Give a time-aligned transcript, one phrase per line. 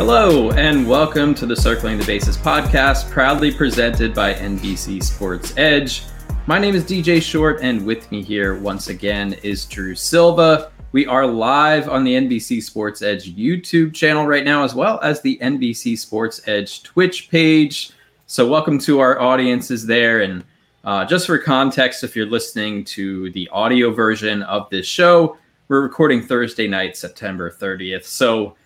[0.00, 6.04] Hello, and welcome to the Circling the Bases podcast, proudly presented by NBC Sports Edge.
[6.46, 10.72] My name is DJ Short, and with me here once again is Drew Silva.
[10.92, 15.20] We are live on the NBC Sports Edge YouTube channel right now, as well as
[15.20, 17.90] the NBC Sports Edge Twitch page.
[18.24, 20.22] So, welcome to our audiences there.
[20.22, 20.44] And
[20.82, 25.36] uh, just for context, if you're listening to the audio version of this show,
[25.68, 28.04] we're recording Thursday night, September 30th.
[28.04, 28.56] So,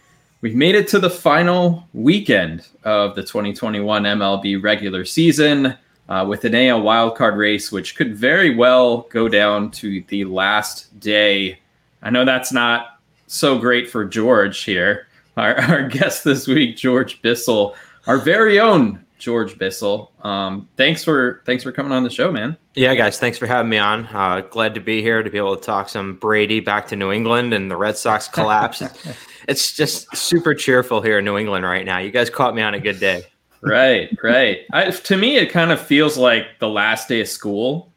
[0.45, 5.75] We've made it to the final weekend of the 2021 MLB regular season
[6.11, 11.01] uh, with an AL wildcard race, which could very well go down to the last
[11.01, 11.61] day.
[12.03, 15.06] I know that's not so great for George here.
[15.39, 17.75] Our, our guest this week, George Bissell,
[18.06, 20.12] our very own George Bissell.
[20.23, 22.58] Um, thanks for thanks for coming on the show, man.
[22.74, 24.07] Yeah, guys, thanks for having me on.
[24.07, 27.11] Uh, glad to be here to be able to talk some Brady back to New
[27.11, 28.83] England and the Red Sox collapse.
[29.48, 31.98] it's just super cheerful here in New England right now.
[31.98, 33.24] You guys caught me on a good day.
[33.63, 34.58] right, right.
[34.73, 37.90] I, to me, it kind of feels like the last day of school.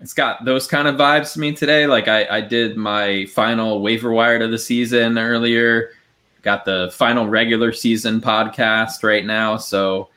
[0.00, 1.88] It's got those kind of vibes to me today.
[1.88, 5.90] Like I, I did my final waiver wire to the season earlier.
[6.42, 10.10] Got the final regular season podcast right now, so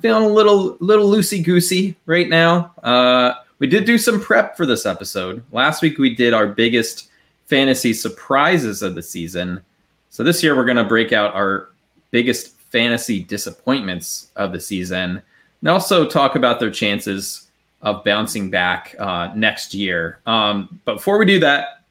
[0.00, 2.72] feeling a little little loosey goosey right now.
[2.82, 5.42] Uh, we did do some prep for this episode.
[5.52, 7.10] Last week we did our biggest
[7.46, 9.62] fantasy surprises of the season.
[10.10, 11.70] So this year we're going to break out our
[12.10, 15.22] biggest fantasy disappointments of the season
[15.60, 17.48] and also talk about their chances
[17.82, 20.20] of bouncing back uh, next year.
[20.26, 21.84] Um, but before we do that,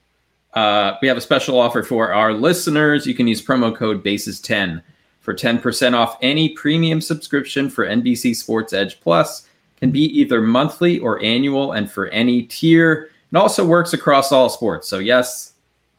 [0.54, 3.08] uh, we have a special offer for our listeners.
[3.08, 4.82] You can use promo code BASES10
[5.24, 9.48] for 10% off any premium subscription for NBC Sports Edge Plus.
[9.78, 13.10] Can be either monthly or annual, and for any tier.
[13.32, 14.88] It also works across all sports.
[14.88, 15.54] So, yes,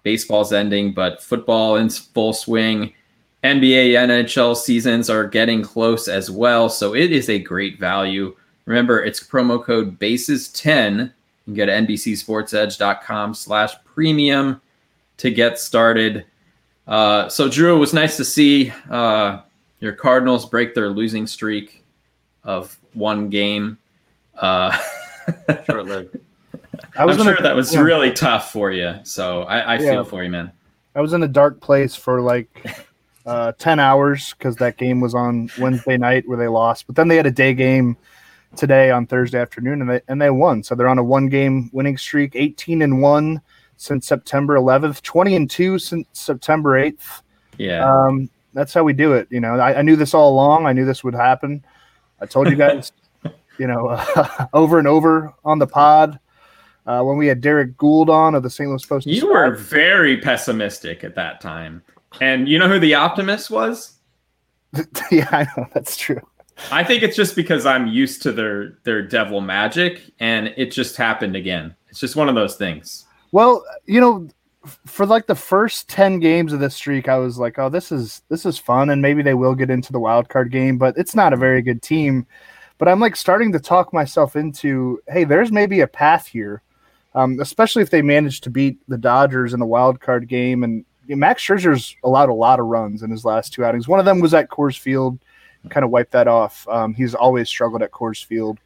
[0.05, 2.95] baseball's ending, but football in full swing.
[3.43, 6.71] NBA, NHL seasons are getting close as well.
[6.71, 8.35] So, it is a great value.
[8.67, 10.99] Remember, it's promo code BASES10.
[10.99, 11.11] You
[11.45, 14.63] can go to NBCSportsEdge.com slash premium
[15.19, 16.25] to get started.
[16.87, 19.41] Uh, so, Drew, it was nice to see uh,
[19.81, 21.85] your Cardinals break their losing streak
[22.43, 23.79] of one game.
[24.37, 24.77] Uh,
[25.67, 26.19] Short lived.
[26.97, 27.81] I was I'm sure a, that was yeah.
[27.81, 28.95] really tough for you.
[29.05, 29.91] So I, I yeah.
[29.93, 30.53] feel for you, man.
[30.95, 32.49] I was in a dark place for like
[33.27, 36.87] uh, 10 hours because that game was on Wednesday night where they lost.
[36.87, 37.97] But then they had a day game
[38.57, 40.63] today on Thursday afternoon and they, and they won.
[40.63, 43.41] So they're on a one game winning streak, 18 and 1
[43.85, 47.23] since September 11th, 20 and 2 since September 8th.
[47.59, 47.85] Yeah.
[47.85, 49.29] Um, that's how we do it.
[49.31, 50.67] You know, I, I, knew this all along.
[50.67, 51.65] I knew this would happen.
[52.21, 52.93] I told you guys,
[53.59, 56.19] you know, uh, over and over on the pod
[56.87, 58.69] uh, when we had Derrick Goold on of the St.
[58.69, 59.07] Louis Post.
[59.07, 61.83] You were very pessimistic at that time.
[62.21, 63.95] And you know who the optimist was?
[65.11, 65.67] yeah, I know.
[65.75, 66.21] That's true.
[66.71, 70.97] I think it's just because I'm used to their their devil magic and it just
[70.97, 71.75] happened again.
[71.89, 73.07] It's just one of those things.
[73.35, 74.29] Well, you know,
[74.87, 78.23] for like the first 10 games of this streak, I was like, oh, this is
[78.29, 81.17] this is fun, and maybe they will get into the wild card game, but it's
[81.17, 82.29] not a very good team.
[82.79, 86.63] But I'm like starting to talk myself into, hey, there's maybe a path here.
[87.17, 90.63] Um, especially if they manage to beat the Dodgers in the wild card game.
[90.63, 93.89] And Max Scherzer's allowed a lot of runs in his last two outings.
[93.89, 95.19] One of them was at Coors Field,
[95.71, 96.69] kind of wiped that off.
[96.69, 98.61] Um, he's always struggled at Coors Field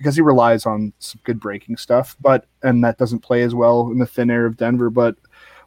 [0.00, 3.90] because he relies on some good breaking stuff, but and that doesn't play as well
[3.90, 4.88] in the thin air of Denver.
[4.88, 5.16] But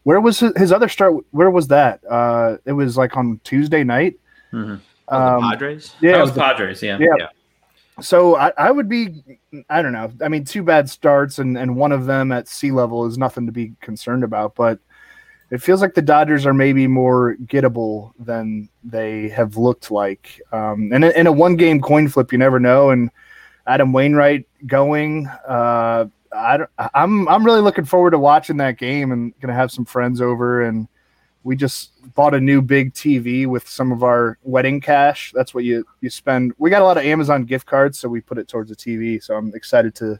[0.03, 1.24] Where was his, his other start?
[1.31, 2.01] Where was that?
[2.09, 4.15] Uh, it was like on Tuesday night.
[4.51, 4.80] Mhm.
[5.07, 5.95] Oh, Um, the Padres.
[6.01, 6.81] yeah, that it was was the- Padres.
[6.83, 6.97] Yeah.
[7.00, 7.07] Yeah.
[7.19, 7.27] Yeah.
[8.01, 9.24] So I, I would be,
[9.69, 10.12] I don't know.
[10.24, 13.45] I mean, two bad starts and, and one of them at sea level is nothing
[13.45, 14.80] to be concerned about, but
[15.51, 20.41] it feels like the Dodgers are maybe more gettable than they have looked like.
[20.51, 22.89] Um, and in, in a one game coin flip, you never know.
[22.89, 23.12] And
[23.65, 26.06] Adam Wainwright going, uh,
[26.36, 29.86] I don't, I'm I'm really looking forward to watching that game and gonna have some
[29.86, 30.88] friends over and
[31.44, 35.31] we just bought a new big TV with some of our wedding cash.
[35.36, 36.54] That's what you you spend.
[36.57, 39.21] We got a lot of Amazon gift cards, so we put it towards the TV.
[39.21, 40.19] So I'm excited to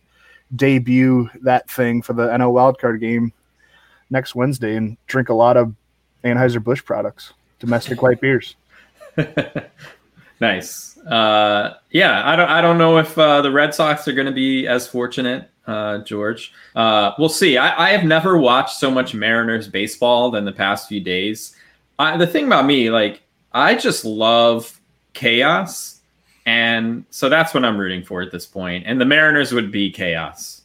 [0.56, 3.32] debut that thing for the NL wildcard game
[4.10, 5.74] next Wednesday and drink a lot of
[6.24, 8.56] Anheuser Busch products, domestic light beers.
[10.44, 10.98] Nice.
[10.98, 12.50] Uh, yeah, I don't.
[12.50, 16.00] I don't know if uh, the Red Sox are going to be as fortunate, uh,
[16.00, 16.52] George.
[16.76, 17.58] Uh, we'll see.
[17.58, 21.56] I, I have never watched so much Mariners baseball than the past few days.
[21.98, 23.22] I, the thing about me, like,
[23.54, 24.82] I just love
[25.14, 26.02] chaos,
[26.46, 28.84] and so that's what I'm rooting for at this point.
[28.86, 30.64] And the Mariners would be chaos.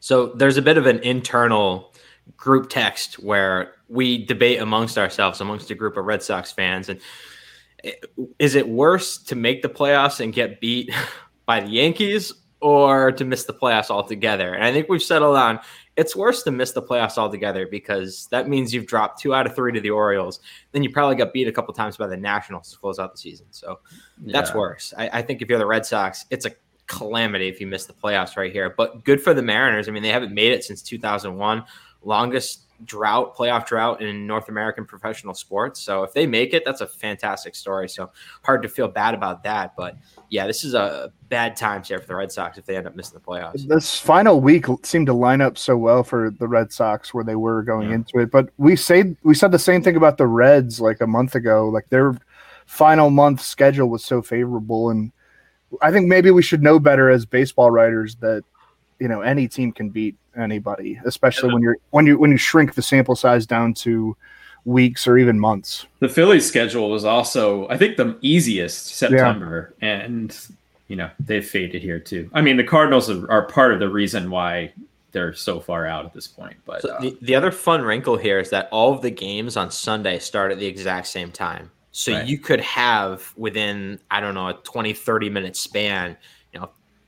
[0.00, 1.92] So there's a bit of an internal
[2.38, 6.98] group text where we debate amongst ourselves, amongst a group of Red Sox fans, and
[8.38, 10.92] is it worse to make the playoffs and get beat
[11.46, 14.54] by the Yankees or to miss the playoffs altogether?
[14.54, 15.60] And I think we've settled on
[15.96, 19.54] it's worse to miss the playoffs altogether because that means you've dropped two out of
[19.54, 20.40] three to the Orioles.
[20.72, 23.18] Then you probably got beat a couple times by the Nationals to close out the
[23.18, 23.46] season.
[23.50, 23.78] So
[24.18, 24.56] that's Yeah.
[24.58, 24.92] worse.
[24.98, 26.50] I, I think if you're the Red Sox, it's a
[26.86, 28.74] calamity if you miss the playoffs right here.
[28.76, 29.88] But good for the Mariners.
[29.88, 31.64] I mean, they haven't made it since 2001,
[32.02, 35.80] longest drought, playoff drought in North American professional sports.
[35.80, 37.88] So if they make it, that's a fantastic story.
[37.88, 38.10] So
[38.42, 39.74] hard to feel bad about that.
[39.76, 39.96] But
[40.28, 42.94] yeah, this is a bad times here for the Red Sox if they end up
[42.94, 43.66] missing the playoffs.
[43.66, 47.36] This final week seemed to line up so well for the Red Sox where they
[47.36, 47.96] were going Yeah.
[47.96, 48.30] into it.
[48.30, 51.68] But we say we said the same thing about the Reds like a month ago.
[51.68, 52.16] Like their
[52.66, 55.12] final month schedule was so favorable, and
[55.80, 58.42] I think maybe we should know better as baseball writers that
[58.98, 62.74] you know any team can beat anybody, especially when you're when you when you shrink
[62.74, 64.16] the sample size down to
[64.64, 65.86] weeks or even months.
[66.00, 70.36] The Phillies schedule was also, I think, the easiest September, and
[70.88, 72.30] you know they've faded here too.
[72.32, 74.72] I mean, the Cardinals are, are part of the reason why
[75.12, 76.56] they're so far out at this point.
[76.66, 79.56] But So uh, the, the other fun wrinkle here is that all of the games
[79.56, 81.70] on Sunday start at the exact same time.
[81.90, 82.26] So Right.
[82.26, 86.16] you could have within, I don't know, a 20, 30 minute span, you know,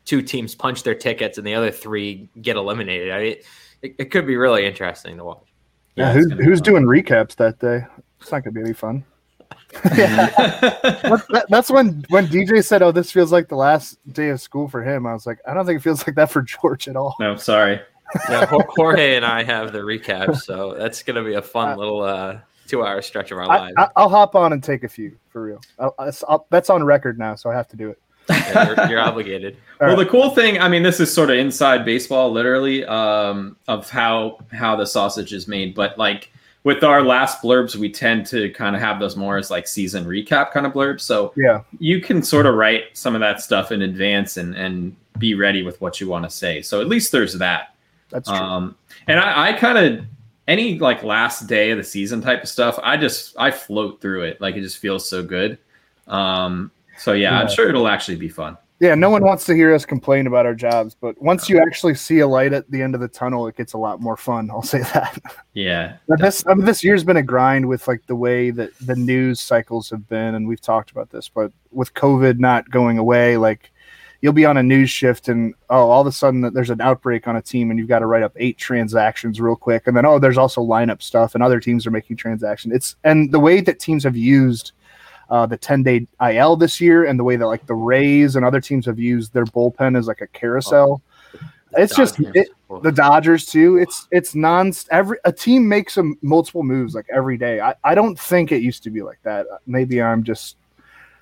[0.09, 3.11] two teams punch their tickets and the other three get eliminated.
[3.13, 3.37] I mean,
[3.83, 5.45] it, it could be really interesting to watch.
[5.97, 7.85] Yeah, it's who's, who's doing recaps that day?
[8.21, 9.05] It's not gonna be any fun.
[11.09, 14.41] What- that- that's when when DJ said, "Oh, this feels like the last day of
[14.41, 16.89] school for him." I was like, I don't think it feels like that for George
[16.89, 17.15] at all.
[17.21, 17.81] no, sorry.
[18.31, 22.01] Yeah, Jorge and I have the recap, so that's going to be a fun little
[22.03, 23.75] uh, two hour stretch of our lives.
[23.77, 25.61] I, I'll hop on and take a few for real.
[25.79, 25.95] I'll,
[26.27, 28.01] I'll, that's on record now, so I have to do it.
[28.29, 29.57] Yeah, you're, you're obligated.
[29.81, 30.05] All well, right.
[30.05, 34.39] the cool thing, I mean, this is sort of inside baseball, literally, um, of how
[34.53, 35.75] how the sausage is made.
[35.75, 36.31] But like
[36.65, 40.05] with our last blurbs, we tend to kind of have those more as like season
[40.05, 41.03] recap kind of blurbs.
[41.03, 44.97] So Yeah, you can sort of write some of that stuff in advance and and
[45.19, 46.63] be ready with what you want to say.
[46.63, 47.75] So at least there's that.
[48.11, 48.37] that's true.
[48.37, 48.77] Um,
[49.07, 50.05] and I, I kind of
[50.49, 52.79] any like last day of the season type of stuff.
[52.83, 54.41] I just I float through it.
[54.41, 55.59] Like it just feels so good.
[56.09, 58.57] Um, so yeah, I'm sure it'll actually be fun.
[58.81, 61.95] yeah, no one wants to hear us complain about our jobs, but once you actually
[61.95, 64.51] see a light at the end of the tunnel, it gets a lot more fun.
[64.51, 65.19] I'll say that.
[65.55, 65.97] Yeah.
[66.19, 69.41] This I mean, this year's been a grind with like the way that the news
[69.41, 71.29] cycles have been, and we've talked about this.
[71.29, 73.73] But with COVID not going away, like
[74.21, 77.27] you'll be on a news shift, and oh, all of a sudden there's an outbreak
[77.27, 80.07] on a team, and you've got to write up eight transactions real quick, and then
[80.07, 82.73] oh, there's also lineup stuff, and other teams are making transactions.
[82.73, 84.71] It's and the way that teams have used.
[85.31, 88.47] Uh, the 10 day IL this year, and the way that like the Rays and
[88.47, 91.03] other teams have used their bullpen as like a carousel.
[91.77, 92.49] it's just it,
[92.83, 93.77] the Dodgers too.
[93.77, 97.61] It's it's non every a team makes a multiple moves like every day.
[97.61, 99.47] I, I don't think it used to be like that.
[99.67, 100.57] Maybe I'm just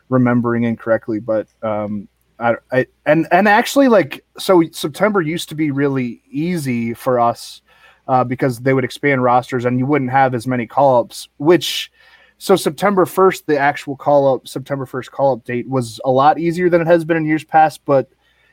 [0.08, 2.08] remembering incorrectly, but um
[2.38, 7.62] I, I and and actually like so September used to be really easy for us
[8.08, 11.90] uh, because they would expand rosters and you wouldn't have as many call ups, which
[12.38, 16.38] so September 1st, the actual call up, September 1st call up date was a lot
[16.38, 18.10] easier than it has been in years past, but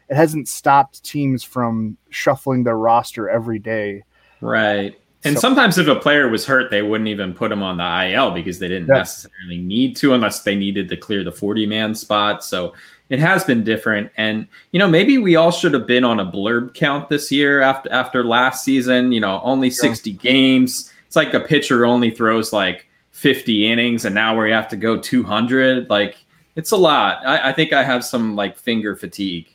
[0.10, 4.04] it hasn't stopped teams from shuffling their roster every day.
[4.42, 4.96] Right.
[5.26, 7.84] And So- sometimes if a player was hurt, they wouldn't even put him on the
[7.84, 8.96] IL because they didn't Yeah.
[9.00, 12.44] necessarily need to unless they needed to clear the 40 man spot.
[12.44, 12.74] So
[13.10, 14.10] it has been different.
[14.18, 17.62] And, you know, maybe we all should have been on a blurb count this year
[17.62, 20.90] after after last season, you know, only 60 games.
[21.06, 24.98] it's like a pitcher only throws like 50 innings and now we have to go
[24.98, 25.90] 200.
[25.90, 26.18] Like
[26.56, 27.26] it's a lot.
[27.26, 29.50] I, I think I have some like finger fatigue.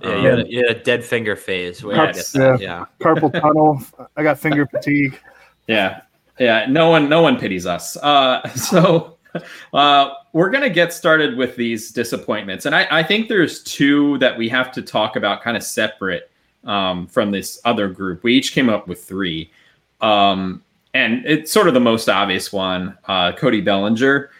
[0.00, 1.82] Yeah, um, yeah, yeah, dead finger phase.
[1.82, 2.12] yeah,
[2.58, 3.80] yeah, carpal tunnel.
[4.16, 5.18] I got finger fatigue.
[5.68, 6.00] Yeah,
[6.40, 6.66] yeah.
[6.68, 7.96] No one, no one pities us.
[7.98, 9.18] Uh, so
[9.72, 14.36] uh, we're gonna get started with these disappointments, and I, I think there's two that
[14.36, 16.32] we have to talk about, kind of separate
[16.64, 18.24] um, from this other group.
[18.24, 19.52] We each came up with three.
[20.00, 20.64] Um,
[20.94, 24.30] and it's sort of the most obvious one, uh, Cody Bellinger.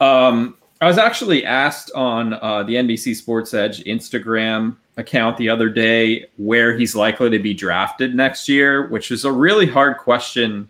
[0.00, 5.68] Um, I was actually asked on uh, the NBC Sports Edge Instagram account the other
[5.68, 10.68] day where he's likely to be drafted next year, which is a really hard question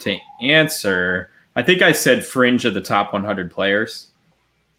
[0.00, 1.30] to answer.
[1.56, 4.08] I think I said fringe of the top 100 players.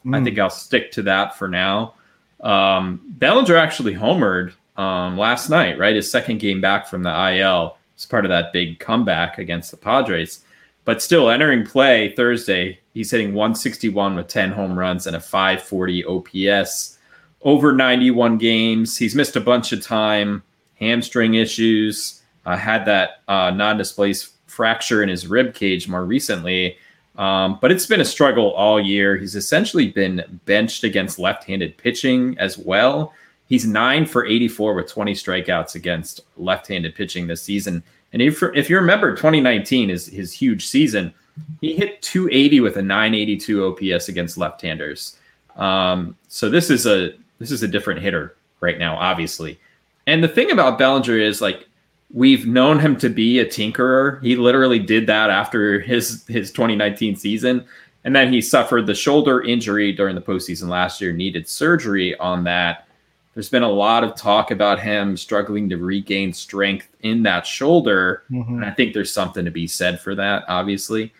[0.05, 0.15] Mm.
[0.15, 0.25] I hmm.
[0.25, 1.93] think I'll stick to that for now.
[2.41, 5.95] Um, Bellinger actually homered um, last night, right?
[5.95, 7.77] His second game back from the IL.
[8.01, 10.43] It's part of that big comeback against the Padres.
[10.85, 16.05] But still, entering play Thursday, he's hitting 161 with 10 home runs and a 540
[16.05, 16.97] OPS
[17.43, 18.97] over 91 games.
[18.97, 20.41] He's missed a bunch of time,
[20.79, 26.77] hamstring issues, uh, had that uh, non displaced fracture in his rib cage more recently.
[27.19, 29.15] Um, but it's been a struggle all year.
[29.15, 33.13] He's essentially been benched against left handed pitching as well.
[33.51, 37.83] He's nine for 84 with 20 strikeouts against left-handed pitching this season.
[38.13, 41.13] And if if you remember, 2019 is his huge season.
[41.59, 45.17] He hit 280 with a 982 OPS against left-handers.
[45.57, 49.59] Um, so this is a this is a different hitter right now, obviously.
[50.07, 51.67] And the thing about Bellinger is like
[52.09, 54.23] we've known him to be a tinkerer.
[54.23, 57.65] He literally did that after his his 2019 season.
[58.05, 62.45] And then he suffered the shoulder injury during the postseason last year, needed surgery on
[62.45, 62.87] that.
[63.33, 68.23] There's been a lot of talk about him struggling to regain strength in that shoulder.
[68.29, 68.55] Mm-hmm.
[68.55, 71.13] And I think there's something to be said for that, obviously.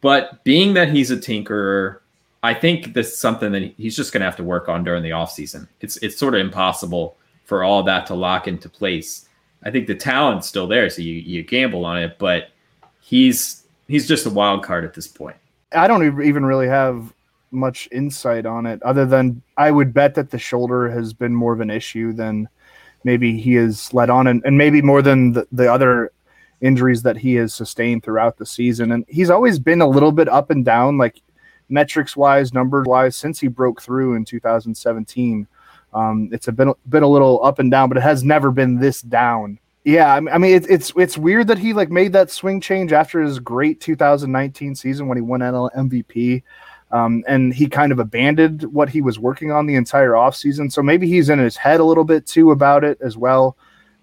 [0.00, 1.98] But being that he's a tinkerer,
[2.42, 5.02] I think this is something that he's just going to have to work on during
[5.02, 5.68] the offseason.
[5.80, 9.28] It's it's sort of impossible for all that to lock into place.
[9.62, 12.48] I think the talent's still there, so you, you gamble on it, but
[13.00, 15.36] he's he's just a wild card at this point.
[15.70, 17.12] I don't even really have
[17.52, 21.52] much insight on it other than I would bet that the shoulder has been more
[21.52, 22.48] of an issue than
[23.04, 26.12] maybe he has let on and, and maybe more than the, the other
[26.60, 28.92] injuries that he has sustained throughout the season.
[28.92, 31.20] And he's always been a little bit up and down, like
[31.68, 35.46] metrics wise, numbers wise, since he broke through in 2017.
[35.92, 38.78] Um, it's a been, been a little up and down, but it has never been
[38.78, 39.58] this down.
[39.84, 43.20] Yeah, I mean, it's it's it's weird that he like made that swing change after
[43.20, 46.44] his great 2019 season when he won NL MVP.
[46.92, 50.70] Um, and he kind of abandoned what he was working on the entire offseason.
[50.70, 53.56] So maybe he's in his head a little bit too about it as well.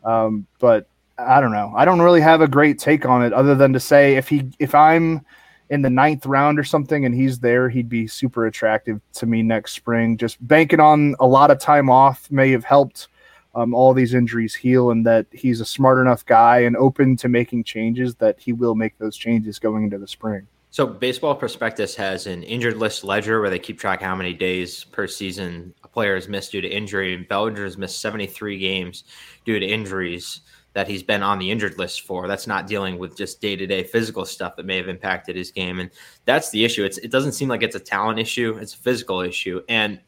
[0.04, 1.72] Um, but I don't know.
[1.76, 4.50] I don't really have a great take on it other than to say if he
[4.58, 5.24] if I'm
[5.70, 9.44] in the ninth round or something and he's there, he'd be super attractive to me
[9.44, 10.18] next spring.
[10.18, 13.08] Just banking on a lot of time off may have helped
[13.54, 17.30] um, all these injuries heal and that he's a smart enough guy and open to
[17.30, 20.48] making changes that he will make those changes going into the spring.
[20.72, 24.84] So, Baseball Prospectus has an injured list ledger where they keep track how many days
[24.84, 27.16] per season a player has missed due to injury.
[27.16, 29.04] And has missed 73 games
[29.46, 30.42] due to injuries
[30.74, 32.28] that he's been on the injured list for.
[32.28, 35.50] That's not dealing with just day to day physical stuff that may have impacted his
[35.50, 35.80] game.
[35.80, 35.90] And
[36.26, 36.86] that's the issue.
[36.86, 39.62] It's, it doesn't seem like it's a talent issue, it's a physical issue.
[39.70, 40.00] And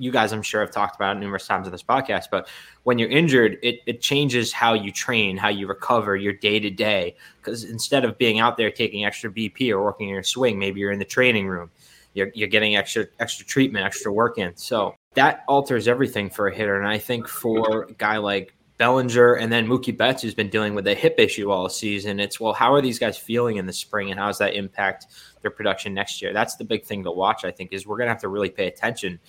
[0.00, 2.48] you guys, I'm sure, have talked about it numerous times in this podcast, but
[2.84, 6.70] when you're injured, it, it changes how you train, how you recover your day to
[6.70, 7.16] day.
[7.36, 10.80] Because instead of being out there taking extra BP or working in your swing, maybe
[10.80, 11.70] you're in the training room,
[12.14, 14.56] you're, you're getting extra extra treatment, extra work in.
[14.56, 16.78] So that alters everything for a hitter.
[16.78, 20.74] And I think for a guy like Bellinger and then Mookie Betts, who's been dealing
[20.74, 23.74] with a hip issue all season, it's well, how are these guys feeling in the
[23.74, 25.08] spring and how does that impact
[25.42, 26.32] their production next year?
[26.32, 28.48] That's the big thing to watch, I think, is we're going to have to really
[28.48, 29.20] pay attention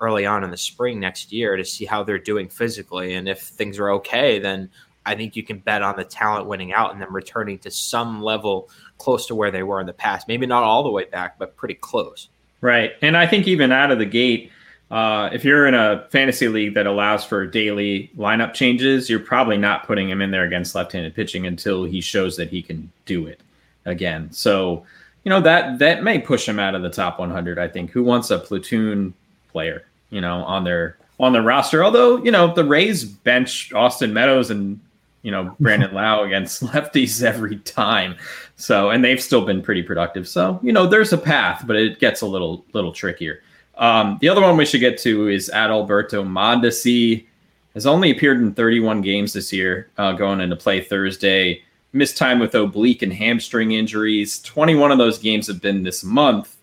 [0.00, 3.14] early on in the spring next year to see how they're doing physically.
[3.14, 4.70] And if things are okay, then
[5.06, 8.22] I think you can bet on the talent winning out and them returning to some
[8.22, 10.28] level close to where they were in the past.
[10.28, 12.28] Maybe not all the way back, but pretty close.
[12.60, 12.92] Right.
[13.02, 14.50] And I think even out of the gate,
[14.90, 19.56] uh, if you're in a fantasy league that allows for daily lineup changes, you're probably
[19.56, 23.26] not putting him in there against left-handed pitching until he shows that he can do
[23.26, 23.40] it
[23.84, 24.30] again.
[24.32, 24.84] So,
[25.24, 27.58] you know that that may push him out of the top 100.
[27.58, 27.90] I think.
[27.90, 29.12] Who wants a platoon
[29.56, 31.82] player, you know, on their on their roster.
[31.82, 34.78] Although, you know, the Rays bench Austin Meadows and
[35.22, 38.16] you know Brandon Lowe against lefties every time.
[38.56, 40.28] So, and they've still been pretty productive.
[40.28, 43.40] So, you know, there's a path, but it gets a little little trickier.
[43.78, 47.24] Um, the other one we should get to is Adalberto Mondesi.
[47.72, 51.62] Has only appeared in 31 games this year, uh, going into play Thursday.
[51.92, 54.40] missed time with oblique and hamstring injuries.
[54.40, 56.55] 21 of those games have been this month.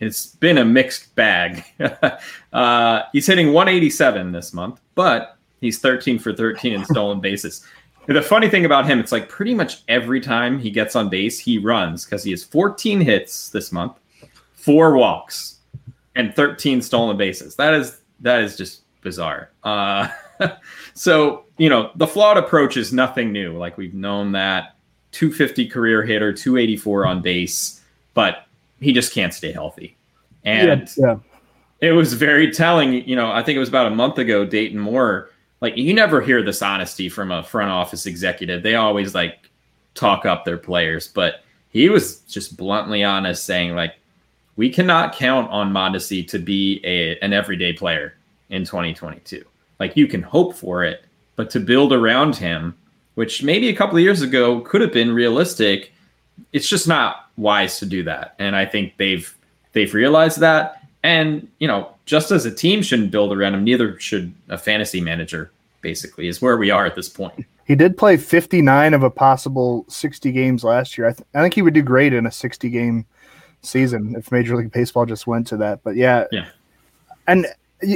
[0.00, 1.62] It's been a mixed bag.
[2.52, 7.66] uh, he's hitting 187 this month, but he's 13 for 13 in stolen bases.
[8.06, 11.38] The funny thing about him, it's like pretty much every time he gets on base,
[11.38, 13.92] he runs because he has 14 hits this month,
[14.54, 15.58] four walks,
[16.16, 17.54] and 13 stolen bases.
[17.56, 19.50] That is that is just bizarre.
[19.62, 20.08] Uh,
[20.94, 23.56] so you know the flawed approach is nothing new.
[23.56, 24.76] Like we've known that
[25.12, 27.82] 250 career hitter, 284 on base,
[28.14, 28.46] but
[28.80, 29.96] he just can't stay healthy.
[30.44, 31.16] And yeah, yeah.
[31.88, 33.06] it was very telling.
[33.08, 34.44] You know, I think it was about a month ago.
[34.44, 38.62] Dayton Moore, like you never hear this honesty from a front office executive.
[38.62, 39.50] They always like
[39.94, 43.94] talk up their players, but he was just bluntly honest, saying like,
[44.56, 48.14] we cannot count on Mondesi to be a, an everyday player
[48.50, 49.44] in 2022.
[49.78, 51.04] Like you can hope for it,
[51.36, 52.76] but to build around him,
[53.14, 55.92] which maybe a couple of years ago could have been realistic,
[56.52, 58.34] it's just not wise to do that.
[58.38, 59.34] And I think they've
[59.72, 60.82] they've realized that.
[61.02, 65.00] And you know, just as a team shouldn't build around him, neither should a fantasy
[65.00, 65.50] manager.
[65.80, 67.46] Basically, is where we are at this point.
[67.64, 71.06] He did play 59 of a possible 60 games last year.
[71.06, 73.06] I, th- I think he would do great in a 60 game
[73.62, 75.82] season if Major League Baseball just went to that.
[75.82, 76.48] But yeah, yeah.
[77.26, 77.46] And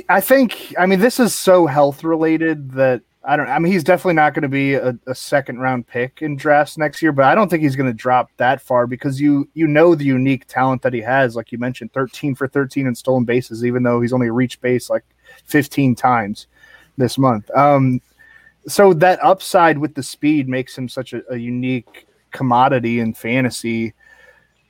[0.08, 3.48] I think I mean this is so health related that I don't.
[3.48, 6.76] I mean, he's definitely not going to be a, a, second round pick in drafts
[6.76, 9.66] next year, but I don't think he's going to drop that far because you you
[9.66, 11.34] know the unique talent that he has.
[11.34, 14.90] Like you mentioned, thirteen for thirteen in stolen bases, even though he's only reached base
[14.90, 15.04] like
[15.44, 16.46] fifteen times
[16.96, 17.50] this month.
[17.56, 18.00] Um,
[18.66, 23.94] so that upside with the speed makes him such a, a unique commodity in fantasy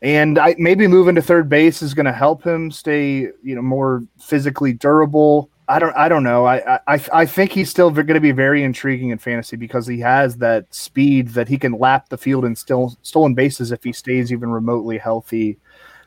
[0.04, 3.62] and I, maybe moving to third base is going to help him stay, you know,
[3.62, 5.48] more physically durable.
[5.66, 6.44] I don't, I don't know.
[6.44, 9.98] I, I, I think he's still going to be very intriguing in fantasy because he
[10.00, 13.92] has that speed that he can lap the field and still stolen bases if he
[13.92, 15.56] stays even remotely healthy.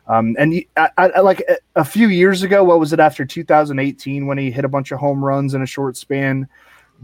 [0.08, 1.44] Um, and he, I, I, like
[1.76, 5.00] a few years ago, what was it after 2018 when he hit a bunch of
[5.00, 6.48] home runs in a short span?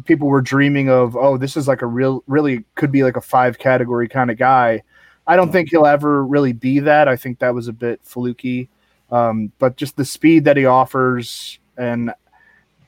[0.05, 3.21] People were dreaming of, oh, this is like a real, really could be like a
[3.21, 4.83] five category kind of guy
[5.25, 7.07] I don't think he'll ever really be that.
[7.07, 8.69] I think that was a bit fluky.
[9.11, 12.13] Um, but just the speed that he offers, and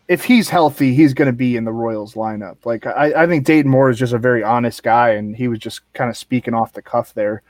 [0.07, 2.57] if he's healthy, he's going to be in the Royals lineup.
[2.65, 5.59] Like I, I, think Dayton Moore is just a very honest guy, and he was
[5.59, 7.41] just kind of speaking off the cuff there.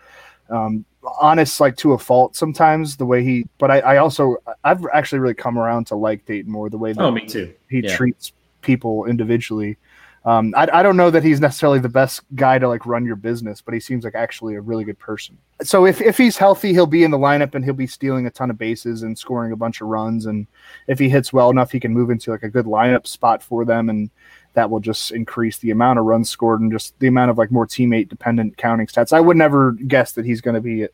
[0.49, 0.85] Um,
[1.19, 3.47] honest, like to a fault sometimes the way he.
[3.57, 6.93] But I, I, also I've actually really come around to like Dayton Moore the way
[6.93, 7.95] that oh me too he yeah.
[7.95, 9.77] treats people individually.
[10.25, 13.15] Um, I, I don't know that he's necessarily the best guy to like run your
[13.15, 15.37] business, but he seems like actually a really good person.
[15.61, 18.31] So if, if he's healthy, he'll be in the lineup and he'll be stealing a
[18.31, 20.25] ton of bases and scoring a bunch of runs.
[20.25, 20.47] And
[20.87, 23.65] if he hits well enough, he can move into like a good lineup spot for
[23.65, 23.87] them.
[23.87, 24.09] And
[24.55, 27.51] that will just increase the amount of runs scored and just the amount of like
[27.51, 29.13] more teammate dependent counting stats.
[29.13, 30.89] I would never guess that he's going to be a,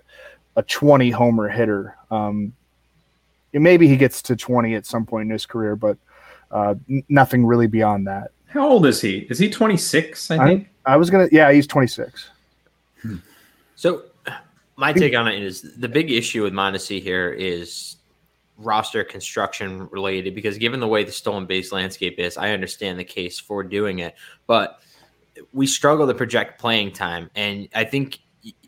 [0.57, 1.95] a 20 homer hitter.
[2.09, 2.53] Um,
[3.53, 5.97] maybe he gets to 20 at some point in his career, but
[6.51, 6.75] uh,
[7.07, 8.31] nothing really beyond that.
[8.51, 9.19] How old is he?
[9.29, 10.29] Is he 26?
[10.31, 10.69] I think.
[10.85, 11.29] I, I was gonna.
[11.31, 12.29] Yeah, he's 26.
[13.01, 13.15] Hmm.
[13.75, 14.03] So,
[14.75, 17.97] my take on it is the big issue with Mondesi here is
[18.57, 23.03] roster construction related because given the way the stolen base landscape is, I understand the
[23.03, 24.15] case for doing it,
[24.47, 24.81] but
[25.53, 28.19] we struggle to project playing time, and I think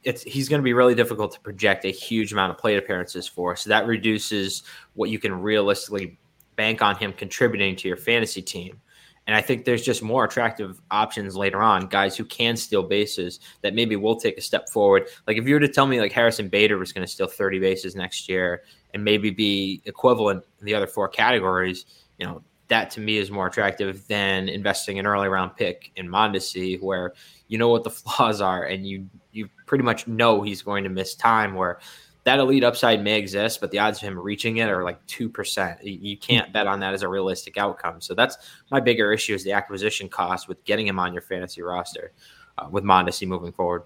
[0.03, 3.27] it's he's going to be really difficult to project a huge amount of plate appearances
[3.27, 3.55] for.
[3.55, 6.17] So that reduces what you can realistically
[6.55, 8.79] bank on him contributing to your fantasy team.
[9.25, 13.39] And I think there's just more attractive options later on, guys who can steal bases
[13.61, 15.07] that maybe will take a step forward.
[15.27, 17.59] Like if you were to tell me like Harrison Bader was going to steal 30
[17.59, 21.85] bases next year and maybe be equivalent in the other four categories,
[22.19, 26.07] you know, that to me is more attractive than investing an early round pick in
[26.07, 27.13] Mondesi, where
[27.47, 30.89] you know what the flaws are and you you pretty much know he's going to
[30.89, 31.55] miss time.
[31.55, 31.79] Where
[32.23, 35.77] that elite upside may exist, but the odds of him reaching it are like 2%.
[35.83, 37.99] You can't bet on that as a realistic outcome.
[37.99, 38.37] So that's
[38.71, 42.13] my bigger issue is the acquisition cost with getting him on your fantasy roster
[42.57, 43.83] uh, with Mondesi moving forward.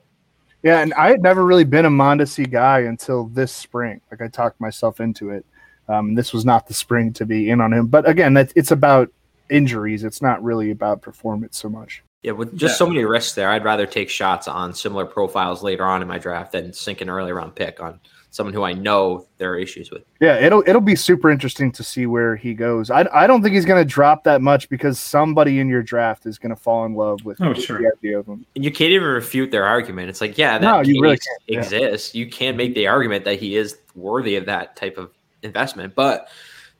[0.63, 4.01] Yeah, and I had never really been a Mondesi guy until this spring.
[4.11, 5.45] Like I talked myself into it.
[5.87, 7.87] Um, this was not the spring to be in on him.
[7.87, 9.09] But again, that it's about
[9.49, 10.03] injuries.
[10.03, 12.03] It's not really about performance so much.
[12.23, 12.77] Yeah, with just yeah.
[12.77, 16.17] so many risks there, I'd rather take shots on similar profiles later on in my
[16.17, 17.99] draft than sink an early round pick on
[18.37, 20.03] someone who I know there are issues with.
[20.21, 22.89] Yeah, it'll it'll be super interesting to see where he goes.
[22.89, 26.25] I, I don't think he's going to drop that much because somebody in your draft
[26.25, 27.79] is going to fall in love with, oh, sure.
[27.79, 28.45] the idea of him.
[28.55, 30.09] And you can't even refute their argument.
[30.09, 32.15] It's like, yeah, that no, you really exists.
[32.15, 32.19] Yeah.
[32.19, 36.29] You can make the argument that he is worthy of that type of investment, but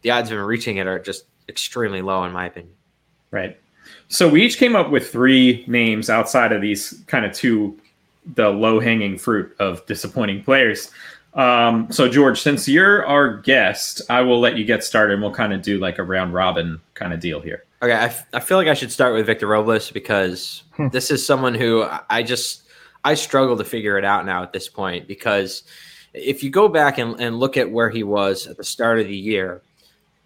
[0.04, 2.74] the odds of him reaching it are just extremely low, in my opinion.
[3.32, 3.60] Right.
[4.10, 7.78] So we each came up with three names outside of these kind of two
[8.36, 10.92] the low hanging fruit of disappointing players.
[11.34, 15.34] Um, so George, since you're our guest, I will let you get started and we'll
[15.34, 17.64] kind of do like a round robin kind of deal here.
[17.84, 20.88] Okay, I, f- I feel like I should start with Victor Robles because Hmm.
[20.90, 22.64] this is someone who I just
[23.04, 25.64] I struggle to figure it out now at this point because
[26.14, 29.08] if you go back and, and look at where he was at the start of
[29.08, 29.62] the year,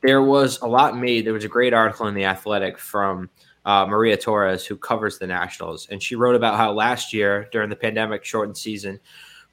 [0.02, 1.26] there was a lot made.
[1.26, 3.30] There was a great article in the Athletic from
[3.66, 7.70] uh, Maria Torres who covers the Nationals, and she wrote about how last year during
[7.70, 9.00] the pandemic shortened season,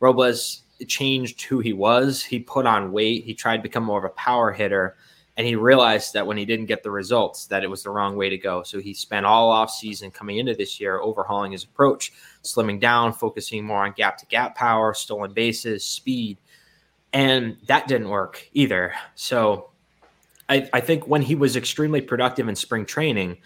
[0.01, 2.23] Robles changed who he was.
[2.23, 3.25] He put on weight.
[3.25, 4.97] He tried to become more of a power hitter
[5.39, 8.17] and he realized that when he didn't get the results that it was the wrong
[8.17, 11.65] way to go so he spent all off season coming into this year overhauling his
[11.65, 12.13] approach
[12.43, 16.37] slimming down focusing more on gap to gap power stolen bases speed
[17.15, 19.71] and that didn't work either so
[20.51, 23.39] I, I think when he was extremely productive in spring training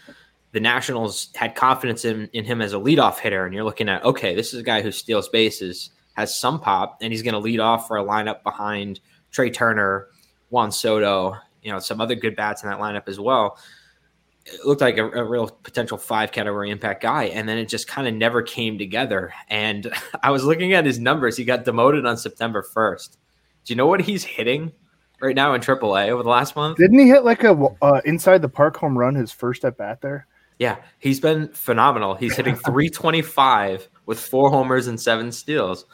[0.52, 4.02] the nationals had confidence in, in him as a leadoff hitter and you're looking at
[4.04, 7.40] okay this is a guy who steals bases has some pop and he's going to
[7.40, 10.08] lead off for a lineup behind Trea Turner
[10.50, 13.58] juan soto you know some other good bats in that lineup as well.
[14.44, 17.86] It looked like a, a real potential five category impact guy, and then it just
[17.86, 19.32] kind of never came together.
[19.48, 23.18] And I was looking at his numbers; he got demoted on September first.
[23.64, 24.72] Do you know what he's hitting
[25.20, 26.78] right now in AAA over the last month?
[26.78, 30.00] Didn't he hit like a uh, inside the park home run his first at bat
[30.00, 30.26] there?
[30.58, 32.14] Yeah, he's been phenomenal.
[32.14, 35.86] He's hitting 325 with four homers and seven steals.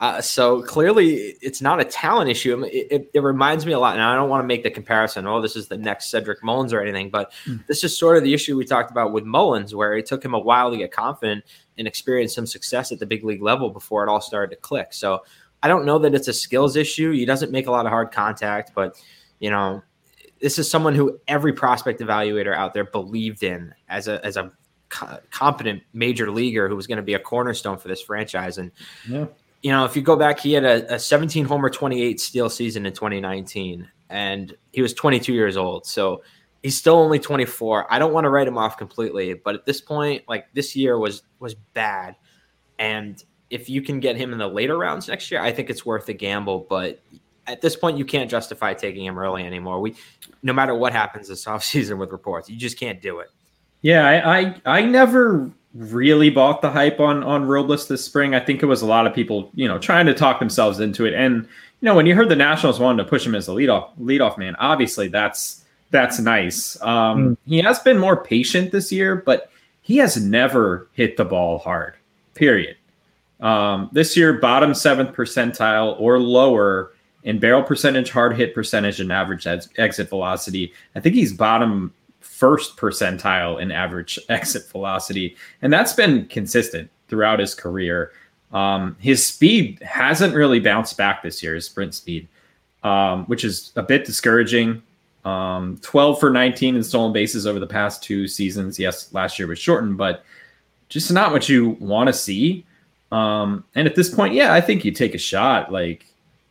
[0.00, 2.64] Uh, so clearly, it's not a talent issue.
[2.64, 5.26] It, it, it, reminds me a lot, and I don't want to make the comparison.
[5.26, 7.64] Oh, this is the next Cedric Mullins or anything, but mm.
[7.66, 10.32] this is sort of the issue we talked about with Mullins, where it took him
[10.32, 11.44] a while to get confident
[11.76, 14.94] and experience some success at the big league level before it all started to click.
[14.94, 15.22] So
[15.62, 17.12] I don't know that it's a skills issue.
[17.12, 18.98] He doesn't make a lot of hard contact, but
[19.38, 19.82] you know,
[20.40, 24.50] this is someone who every prospect evaluator out there believed in as a as a
[24.90, 28.70] co- competent major leaguer who was going to be a cornerstone for this franchise, and.
[29.08, 29.26] Yeah
[29.62, 32.86] you know, if you go back, he had a, a 17 homer, 28 steal season
[32.86, 35.86] in 2019, and he was 22 years old.
[35.86, 36.22] So
[36.62, 37.92] he's still only 24.
[37.92, 40.98] I don't want to write him off completely, but at this point, like this year
[40.98, 42.16] was was bad,
[42.78, 45.84] and if you can get him in the later rounds next year, I think it's
[45.84, 46.66] worth a gamble.
[46.68, 47.02] But
[47.46, 49.80] at this point, you can't justify taking him early anymore.
[49.80, 49.94] We,
[50.42, 53.28] no matter what happens this offseason with reports, you just can't do it.
[53.82, 58.34] Yeah, I, I, I never really bought the hype on on Robles this spring.
[58.34, 61.06] I think it was a lot of people, you know, trying to talk themselves into
[61.06, 61.14] it.
[61.14, 61.42] And
[61.80, 64.36] you know, when you heard the Nationals wanted to push him as a leadoff leadoff
[64.36, 66.80] man, obviously that's that's nice.
[66.82, 67.36] Um, mm.
[67.46, 69.50] He has been more patient this year, but
[69.82, 71.94] he has never hit the ball hard.
[72.34, 72.76] Period.
[73.40, 79.12] Um, this year, bottom seventh percentile or lower in barrel percentage, hard hit percentage, and
[79.12, 80.72] average exit velocity.
[80.94, 81.92] I think he's bottom
[82.40, 88.12] first percentile in average exit velocity, and that's been consistent throughout his career.
[88.52, 92.26] Um, his speed hasn't really bounced back this year, his sprint speed,
[92.82, 94.82] um, which is a bit discouraging.
[95.26, 98.78] Um, 12 for 19 in stolen bases over the past two seasons.
[98.78, 100.24] Yes, last year was shortened, but
[100.88, 102.64] just not what you want to see.
[103.12, 106.06] Um, and at this point, yeah, I think you take a shot, like,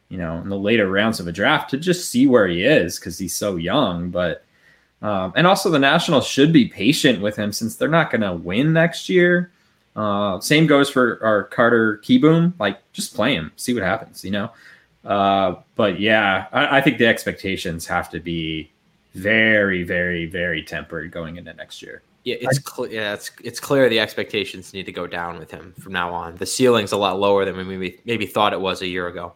[0.10, 3.00] you know, in the later rounds of a draft to just see where he is
[3.00, 4.12] because he's so young.
[4.12, 4.46] But
[5.02, 8.34] um, and also, the Nationals should be patient with him since they're not going to
[8.34, 9.52] win next year.
[9.96, 12.54] Uh, same goes for our Carter Kieboom.
[12.60, 14.52] Like, just play him, see what happens, you know?
[15.06, 18.70] Uh, but yeah, I, I, think the expectations have to be
[19.16, 22.04] very, very, very tempered going into next year.
[22.26, 22.92] Yeah, it's clear.
[22.92, 26.36] Yeah, it's it's clear the expectations need to go down with him from now on.
[26.36, 29.34] The ceiling's a lot lower than we maybe maybe thought it was a year ago.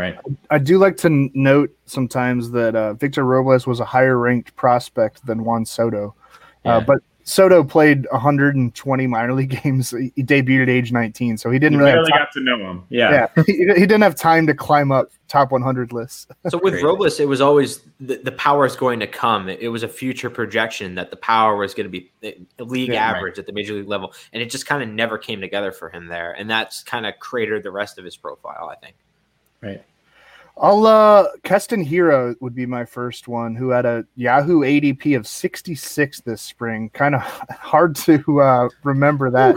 [0.00, 0.18] Right.
[0.48, 5.26] I do like to note sometimes that uh, Victor Robles was a higher ranked prospect
[5.26, 6.14] than Juan Soto,
[6.64, 6.76] uh, yeah.
[6.76, 9.90] uh, but Soto played 120 minor league games.
[9.90, 12.84] He debuted at age 19, so he didn't you really have got to know him.
[12.88, 13.42] Yeah, yeah.
[13.46, 16.26] he, he, didn't have time to climb up top 100 lists.
[16.48, 16.86] so with Crazy.
[16.86, 19.48] Robles, it was always the, the power is going to come.
[19.48, 22.88] It, it, was a future projection that the power was going to be eh, league
[22.88, 23.40] yeah, average right.
[23.40, 26.06] at the major league level, and it just kind of never came together for him
[26.06, 28.70] there, and that's kind of cratered the rest of his profile.
[28.70, 28.96] I think.
[29.62, 29.82] Right.
[30.56, 35.26] I'll uh Keston Hiura would be my first one who had a Yahoo ADP of
[35.26, 36.90] 66 this spring.
[36.90, 39.56] Kind of hard to uh remember that.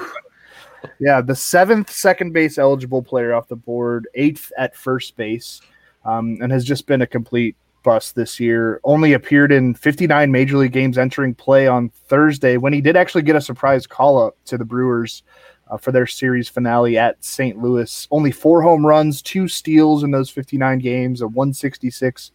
[0.99, 5.61] Yeah, the seventh second base eligible player off the board, eighth at first base,
[6.05, 8.79] um, and has just been a complete bust this year.
[8.83, 13.23] Only appeared in 59 major league games entering play on Thursday when he did actually
[13.23, 15.23] get a surprise call up to the Brewers
[15.73, 17.57] uh, for their series finale at St.
[17.57, 18.07] Louis.
[18.11, 22.31] Only four home runs, two steals in those 59 games, a 166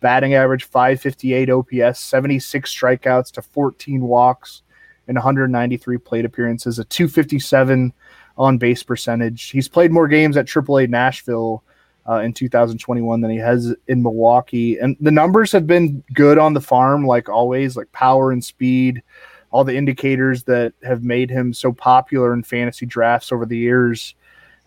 [0.00, 4.62] batting average, 558 OPS, 76 strikeouts to 14 walks,
[5.06, 7.92] and 193 plate appearances, a 257
[8.36, 9.50] on base percentage.
[9.50, 11.62] He's played more games at AAA Nashville
[12.08, 14.78] uh, in 2021 than he has in Milwaukee.
[14.78, 19.02] And the numbers have been good on the farm, like always, like power and speed,
[19.50, 24.14] all the indicators that have made him so popular in fantasy drafts over the years.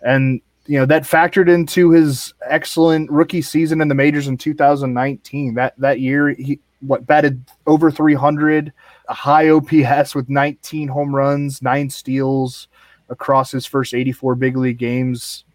[0.02, 5.54] And, you know, that factored into his excellent rookie season in the majors in 2019.
[5.56, 8.74] That, that year, he, what batted over 300,
[9.08, 12.68] a high OPS with 19 home runs, nine steals
[13.10, 15.46] across his first 84 big league games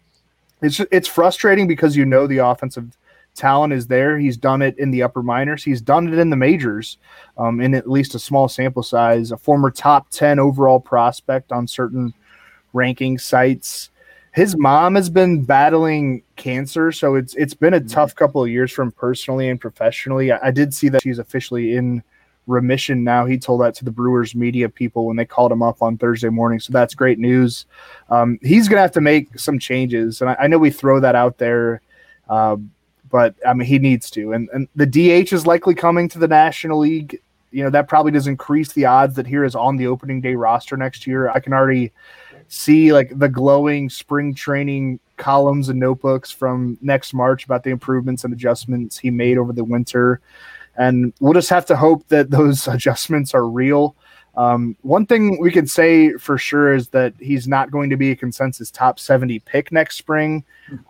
[0.61, 2.97] it's it's frustrating because you know the offensive
[3.39, 4.19] talent is there.
[4.19, 5.63] He's done it in the upper minors.
[5.63, 6.97] He's done it in the majors,
[7.37, 9.31] um, in at least a small sample size.
[9.31, 12.13] A former top ten overall prospect on certain
[12.73, 13.89] ranking sites.
[14.33, 18.71] His mom has been battling cancer, so it's it's been a tough couple of years
[18.71, 20.31] for him personally and professionally.
[20.31, 22.03] I, I did see that she's officially in
[22.49, 23.25] remission now.
[23.25, 26.29] He told that to the Brewers media people when they called him up on Thursday
[26.29, 26.59] morning.
[26.59, 27.65] So that's great news.
[28.09, 30.21] Um, he's going to have to make some changes.
[30.21, 31.81] And I, I, know we throw that out there,
[32.27, 32.57] uh,
[33.09, 34.33] but I mean, he needs to.
[34.33, 37.21] And, and the DH is likely coming to the National League.
[37.51, 40.77] You know, that probably does increase the odds that Hiura's on the opening day roster
[40.77, 41.29] next year.
[41.29, 41.91] I can already
[42.47, 48.23] see like the glowing spring training columns and notebooks from next March about the improvements
[48.23, 50.21] and adjustments he made over the winter
[50.79, 53.95] and we'll just have to hope that those adjustments are real.
[54.39, 58.11] Um, one thing we can say for sure is that he's not going to be
[58.11, 60.45] a consensus top 70 pick next spring.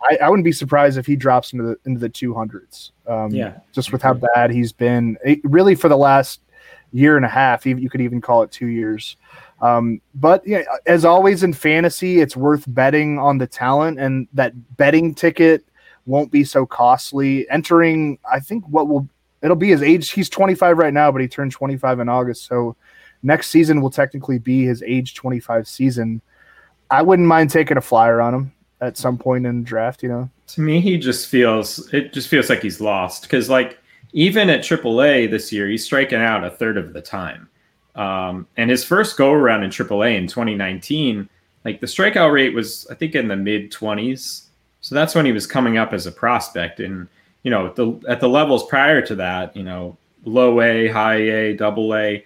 [0.08, 2.92] I, I wouldn't be surprised if he drops into the into the 200s.
[3.08, 6.42] Um, yeah, just with how bad he's been, it, really for the last
[6.92, 7.66] year and a half.
[7.66, 9.16] You could even call it two years.
[9.60, 14.52] Um, but yeah, as always in fantasy, it's worth betting on the talent, and that
[14.76, 15.64] betting ticket
[16.06, 17.50] won't be so costly.
[17.50, 19.08] Entering, I think, what will
[19.42, 20.10] it'll be his age.
[20.10, 22.46] He's 25 right now, but he turned 25 in August.
[22.46, 22.76] So
[23.22, 26.20] next season will technically be his age 25 season.
[26.90, 30.08] I wouldn't mind taking a flyer on him at some point in the draft, you
[30.08, 30.30] know.
[30.48, 33.78] To me, he just feels it just feels like he's lost because like
[34.12, 37.48] even at AAA this year, he's striking out a third of the time.
[37.94, 41.28] Um, and his first go around in AAA in 2019,
[41.64, 44.46] like the strikeout rate was I think in the mid 20s.
[44.80, 47.06] So that's when he was coming up as a prospect and
[47.42, 51.56] you know, the at the levels prior to that, you know, low A, high A,
[51.56, 52.24] double A,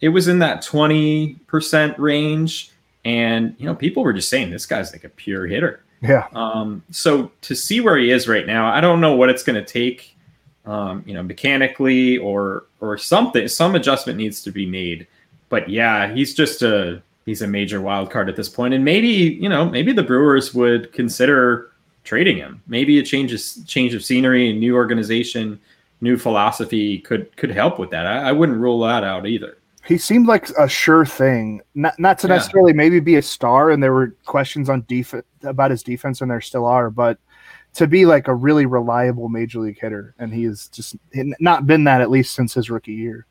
[0.00, 2.70] it was in that 20% range.
[3.04, 5.84] And, you know, people were just saying this guy's like a pure hitter.
[6.02, 6.26] Yeah.
[6.34, 9.62] Um, so to see where he is right now, I don't know what it's going
[9.62, 10.16] to take,
[10.66, 15.06] um, you know, mechanically or, or something, some adjustment needs to be made.
[15.48, 18.74] But yeah, he's just a, he's a major wild card at this point.
[18.74, 21.70] And maybe, you know, maybe the Brewers would consider
[22.06, 22.62] trading him.
[22.66, 25.60] Maybe a change of change of scenery, new organization,
[26.00, 28.06] new philosophy could could help with that.
[28.06, 29.55] I, I wouldn't rule that out either.
[29.86, 32.34] He seemed like a sure thing, not not to yeah.
[32.34, 33.70] necessarily maybe be a star.
[33.70, 37.18] And there were questions on defense about his defense, and there still are, but
[37.74, 41.84] to be like a really reliable major league hitter, and he has just not been
[41.84, 43.26] that at least since his rookie year.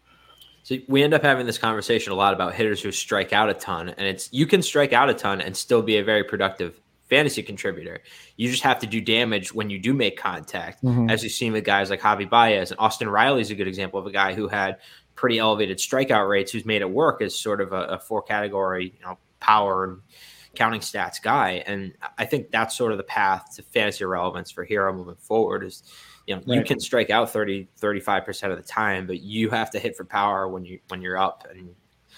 [0.63, 3.53] So we end up having this conversation a lot about hitters who strike out a
[3.53, 6.79] ton, and it's you can strike out a ton and still be a very productive
[7.09, 8.01] fantasy contributor.
[8.37, 11.09] You just have to do damage when you do make contact, mm-hmm.
[11.09, 13.99] as you've seen with guys like Javi Baez and Austin Riley is a good example
[13.99, 14.77] of a guy who had
[15.15, 18.93] pretty elevated strikeout rates, who's made it work as sort of a, a four category,
[18.97, 20.01] you know, power and
[20.56, 21.63] counting stats guy.
[21.65, 25.63] And I think that's sort of the path to fantasy relevance for Hiura moving forward
[25.63, 25.84] is,
[26.28, 26.58] you know, right.
[26.58, 30.06] you can strike out 30, 35% of the time, but you have to hit for
[30.06, 31.75] power when you, when you're up and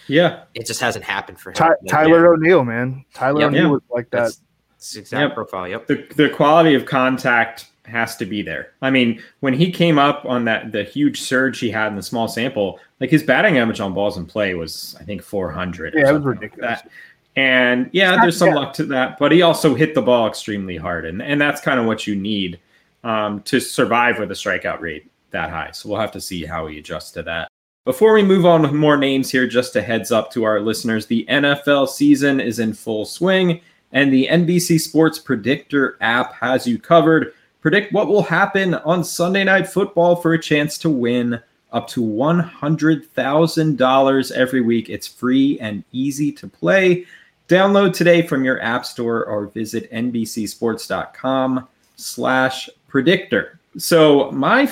[0.07, 1.55] yeah, it just hasn't happened for him.
[1.55, 3.03] Ty- Tyler O'Neill, man.
[3.13, 3.47] Tyler yep.
[3.49, 3.69] O'Neill yeah.
[3.69, 4.33] was like that.
[4.79, 5.33] That's, exact yep.
[5.33, 5.67] profile.
[5.67, 5.87] Yep.
[5.87, 8.73] The the quality of contact has to be there.
[8.81, 12.03] I mean, when he came up on that the huge surge he had in the
[12.03, 15.93] small sample, like his batting average on balls in play was I think 400.
[15.95, 16.81] Yeah, it was ridiculous.
[16.83, 16.91] Like
[17.35, 21.05] and yeah, there's some luck to that, but he also hit the ball extremely hard,
[21.05, 22.59] and and that's kind of what you need
[23.03, 25.69] um, to survive with a strikeout rate that high.
[25.71, 27.47] So we'll have to see how he adjusts to that.
[27.85, 31.05] Before we move on with more names here, just a heads up to our listeners:
[31.05, 36.77] the NFL season is in full swing and the NBC Sports Predictor app has you
[36.77, 37.33] covered.
[37.61, 41.39] Predict what will happen on Sunday Night Football for a chance to win
[41.71, 44.89] up to $100,000 every week.
[44.89, 47.05] It's free and easy to play.
[47.47, 53.59] Download today from your app store or visit nbcsports.com slash predictor.
[53.77, 54.71] So my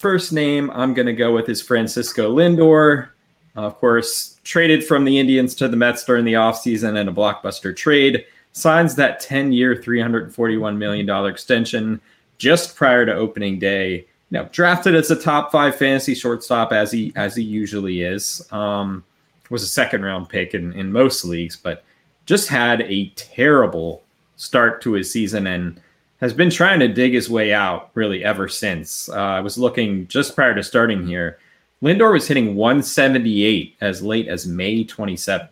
[0.00, 3.10] First name I'm going to go with is Francisco Lindor.
[3.54, 7.12] Uh, of course, traded from the Indians to the Mets during the offseason in a
[7.12, 12.00] blockbuster trade, signs that 10 year, $341 million extension
[12.38, 14.06] just prior to opening day.
[14.30, 18.50] Now, drafted as a top five fantasy shortstop as he as he usually is.
[18.50, 19.04] Um,
[19.50, 21.84] was a second round pick in, in most leagues, but
[22.24, 24.02] just had a terrible
[24.36, 25.78] start to his season and
[26.20, 29.08] has been trying to dig his way out really ever since.
[29.08, 31.38] Uh, I was looking just prior to starting here.
[31.82, 35.48] Lindor was hitting 178 as late as May 27th.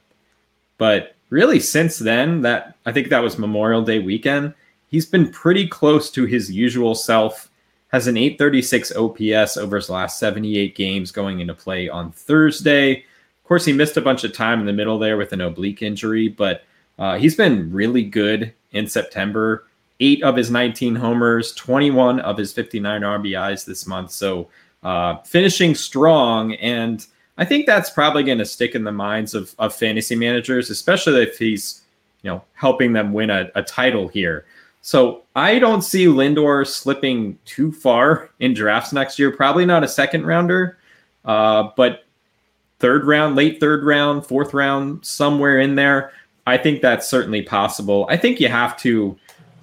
[0.77, 4.55] But really since then, that I think that was Memorial Day weekend,
[4.91, 7.51] he's been pretty close to his usual self.
[7.89, 12.99] Has an 836 OPS over his last 78 games going into play on Thursday.
[12.99, 15.81] Of course, he missed a bunch of time in the middle there with an oblique
[15.81, 16.65] injury, but
[16.99, 19.65] uh, he's been really good in September
[20.01, 24.11] eight of his 19 homers, 21 of his 59 RBIs this month.
[24.11, 24.49] So
[24.83, 26.55] uh, finishing strong.
[26.55, 27.05] And
[27.37, 31.23] I think that's probably going to stick in the minds of, of fantasy managers, especially
[31.23, 31.83] if he's,
[32.23, 34.47] you know, helping them win a, a title here.
[34.81, 39.31] So I don't see Lindor slipping too far in drafts next year.
[39.31, 40.79] Probably not a second rounder,
[41.25, 42.05] uh, but
[42.79, 46.13] third round, late third round, fourth round, somewhere in there.
[46.47, 48.07] I think that's certainly possible.
[48.09, 49.19] I think you have to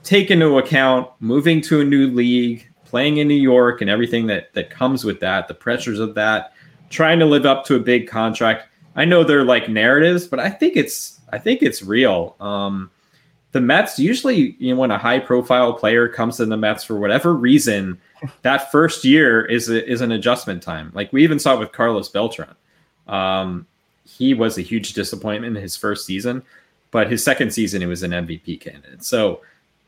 [0.05, 4.53] take into account moving to a new league, playing in New York, and everything that
[4.53, 6.53] that comes with that, the pressures of that,
[6.89, 8.69] trying to live up to a big contract.
[8.95, 12.35] I know they're like narratives, but I think it's I think it's real.
[12.39, 12.91] Um,
[13.51, 16.99] the Mets usually, you know, when a high profile player comes in the Mets for
[16.99, 17.99] whatever reason,
[18.43, 20.91] that first year is a, is an adjustment time.
[20.93, 22.53] Like we even saw it with Carlos Beltran.
[23.07, 23.65] Um,
[24.05, 26.43] he was a huge disappointment in his first season,
[26.91, 29.03] but his second season, he was an MVP candidate.
[29.03, 29.41] So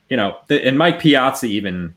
[0.10, 1.93] you know, the, and Mike Piazza even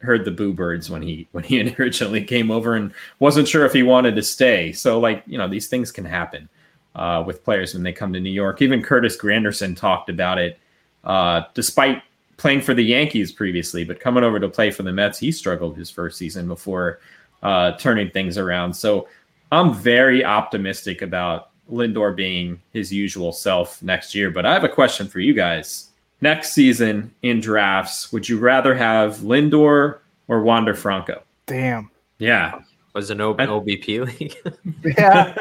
[0.00, 3.72] heard the boo birds when he when he originally came over and wasn't sure if
[3.72, 4.72] he wanted to stay.
[4.72, 6.48] So like you know these things can happen
[6.94, 8.62] uh, with players when they come to New York.
[8.62, 10.58] Even Curtis Granderson talked about it,
[11.04, 12.02] uh, despite
[12.36, 15.76] playing for the Yankees previously, but coming over to play for the Mets, he struggled
[15.76, 17.00] his first season before
[17.42, 18.72] uh, turning things around.
[18.72, 19.08] So
[19.52, 24.30] I'm very optimistic about Lindor being his usual self next year.
[24.30, 25.89] But I have a question for you guys
[26.20, 31.22] next season in drafts, would you rather have Lindor or Wander Franco?
[31.46, 31.90] Damn.
[32.18, 32.60] Yeah.
[32.94, 34.36] Was an o- OBP league?
[34.98, 35.32] yeah,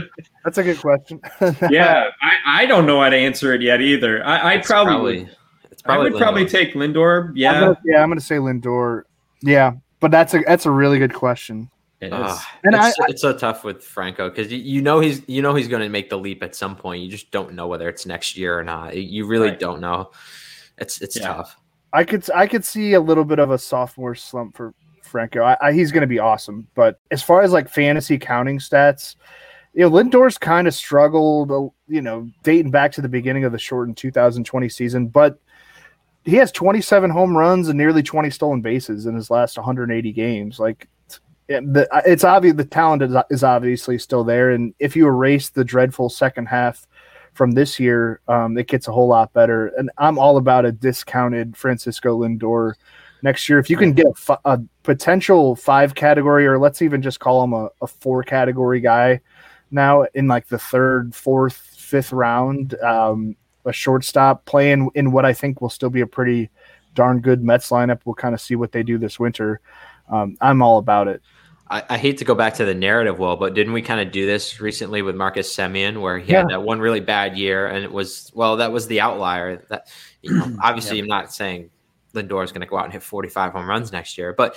[0.44, 1.20] that's a good question.
[1.70, 4.24] yeah, I, I don't know how to answer it yet either.
[4.24, 5.36] I, I probably, probably,
[5.70, 6.18] it's probably I would Lindor.
[6.18, 7.32] probably take Lindor.
[7.34, 9.02] Yeah, I'm gonna, yeah, I'm going to say Lindor.
[9.42, 11.70] Yeah, but that's a that's a really good question.
[12.04, 12.12] It is.
[12.12, 15.40] Uh, and it's, I, it's so tough with Franco because you, you know he's you
[15.42, 17.02] know he's going to make the leap at some point.
[17.02, 18.96] You just don't know whether it's next year or not.
[18.96, 19.58] You really right.
[19.58, 20.10] don't know.
[20.78, 21.28] It's it's yeah.
[21.28, 21.56] tough.
[21.92, 25.42] I could I could see a little bit of a sophomore slump for Franco.
[25.42, 29.16] I, I, he's going to be awesome, but as far as like fantasy counting stats,
[29.72, 31.50] you know Lindor's kind of struggled.
[31.50, 35.38] Uh, you know, dating back to the beginning of the shortened 2020 season, but
[36.24, 40.58] he has 27 home runs and nearly 20 stolen bases in his last 180 games.
[40.58, 40.88] Like
[41.48, 45.64] the, it's obvious the talent is, is obviously still there, and if you erase the
[45.64, 46.86] dreadful second half
[47.34, 49.68] from this year, um, it gets a whole lot better.
[49.76, 52.74] And I'm all about a discounted Francisco Lindor
[53.22, 53.58] next year.
[53.58, 57.52] If you can get a, a potential five category, or let's even just call him
[57.52, 59.20] a, a, four category guy
[59.70, 65.32] now in like the third, fourth, fifth round, um, a shortstop playing in what I
[65.32, 66.50] think will still be a pretty
[66.94, 68.00] darn good Mets lineup.
[68.04, 69.60] We'll kind of see what they do this winter.
[70.08, 71.22] Um, I'm all about it.
[71.68, 74.12] I, I, hate to go back to the narrative, well, but didn't we kind of
[74.12, 76.40] do this recently with Marcus Semien, where he yeah.
[76.40, 79.64] had that one really bad year, and it was well, that was the outlier.
[79.70, 79.88] That
[80.20, 81.70] you know, obviously, I'm not saying
[82.12, 84.56] Lindor is going to go out and hit 45 home runs next year, but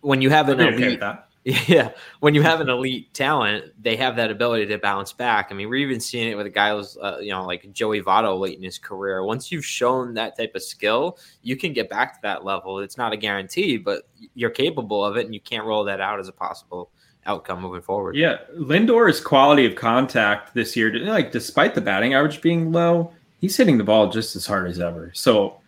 [0.00, 1.18] when you have an elite, okay
[1.68, 1.90] Yeah,
[2.20, 5.48] when you have an elite talent, they have that ability to bounce back.
[5.50, 8.00] I mean, we're even seeing it with a guy who's, uh, you know, like Joey
[8.00, 9.22] Votto late in his career.
[9.22, 12.78] Once you've shown that type of skill, you can get back to that level.
[12.78, 16.18] It's not a guarantee, but you're capable of it, and you can't roll that out
[16.18, 16.90] as a possible
[17.26, 18.16] outcome moving forward.
[18.16, 23.56] Yeah, Lindor's quality of contact this year, like despite the batting average being low, he's
[23.56, 25.10] hitting the ball just as hard as ever.
[25.14, 25.60] So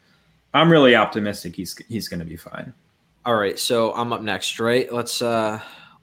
[0.54, 2.72] I'm really optimistic he's he's going to be fine.
[3.26, 4.90] All right, so I'm up next, right?
[4.92, 5.58] Let's uh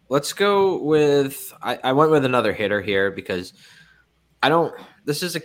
[0.09, 3.53] let's go with I, I went with another hitter here because
[4.43, 4.73] I don't
[5.05, 5.41] this is a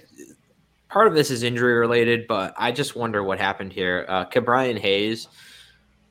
[0.88, 4.04] part of this is injury related, but I just wonder what happened here.
[4.08, 5.28] Uh Ke'Bryan Hayes,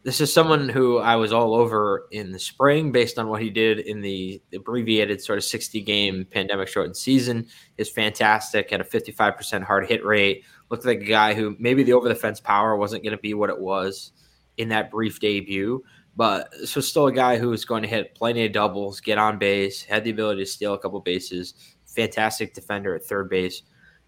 [0.03, 3.49] this is someone who I was all over in the spring based on what he
[3.49, 7.45] did in the abbreviated sort of 60 game pandemic shortened season.
[7.77, 11.91] Is fantastic, had a 55% hard hit rate, looked like a guy who maybe the
[11.91, 14.13] over the fence power wasn't going to be what it was
[14.57, 15.83] in that brief debut.
[16.15, 19.19] But this was still a guy who was going to hit plenty of doubles, get
[19.19, 21.53] on base, had the ability to steal a couple bases,
[21.85, 23.61] fantastic defender at third base.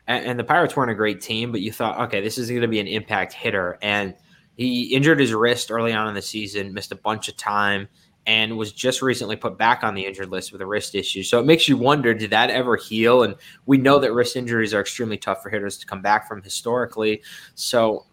[0.07, 2.63] And, and the Pirates weren't a great team, but you thought, okay, this is going
[2.63, 3.77] to be an impact hitter.
[3.83, 4.15] And
[4.55, 7.87] he injured his wrist early on in the season, missed a bunch of time,
[8.25, 11.23] and was just recently put back on the injured list with a wrist issue.
[11.23, 13.23] So it makes you wonder did that ever heal?
[13.23, 13.35] And
[13.65, 17.21] we know that wrist injuries are extremely tough for hitters to come back from historically.
[17.55, 18.05] So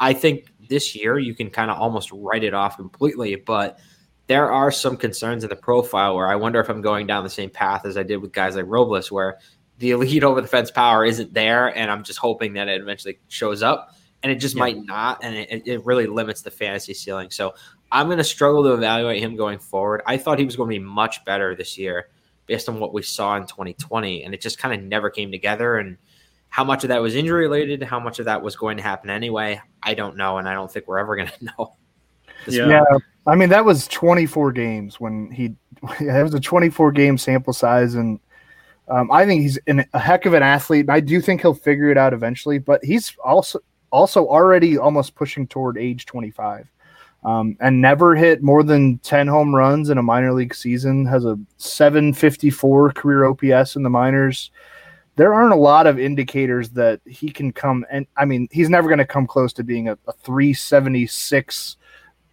[0.00, 3.36] I think this year, you can kind of almost write it off completely.
[3.36, 3.78] But
[4.26, 7.30] there are some concerns in the profile where I wonder if I'm going down the
[7.30, 9.38] same path as I did with guys like Robles, where
[9.78, 13.18] the elite over the fence power isn't there, and I'm just hoping that it eventually
[13.28, 13.94] shows up.
[14.24, 14.60] And it just yeah.
[14.60, 17.32] might not, and it, it really limits the fantasy ceiling.
[17.32, 17.54] So
[17.90, 20.00] I'm going to struggle to evaluate him going forward.
[20.06, 22.08] I thought he was going to be much better this year
[22.46, 25.76] based on what we saw in 2020, and it just kind of never came together.
[25.76, 25.98] And
[26.52, 29.08] how much of that was injury related, how much of that was going to happen
[29.08, 31.76] anyway, I don't know, and I don't think we're ever going to know.
[32.46, 32.68] Yeah.
[32.68, 32.84] yeah.
[33.26, 35.56] I mean that was 24 games when he.
[36.00, 38.20] That was a 24 game sample size, and
[38.86, 40.88] um, I think he's an, a heck of an athlete.
[40.88, 43.58] I do think he'll figure it out eventually, but he's also
[43.90, 46.70] also already almost pushing toward age 25.
[47.24, 51.06] Um, and never hit more than 10 home runs in a minor league season.
[51.06, 54.50] Has a 754 career OPS in the minors
[55.16, 58.88] there aren't a lot of indicators that he can come and I mean he's never
[58.88, 61.76] going to come close to being a, a 376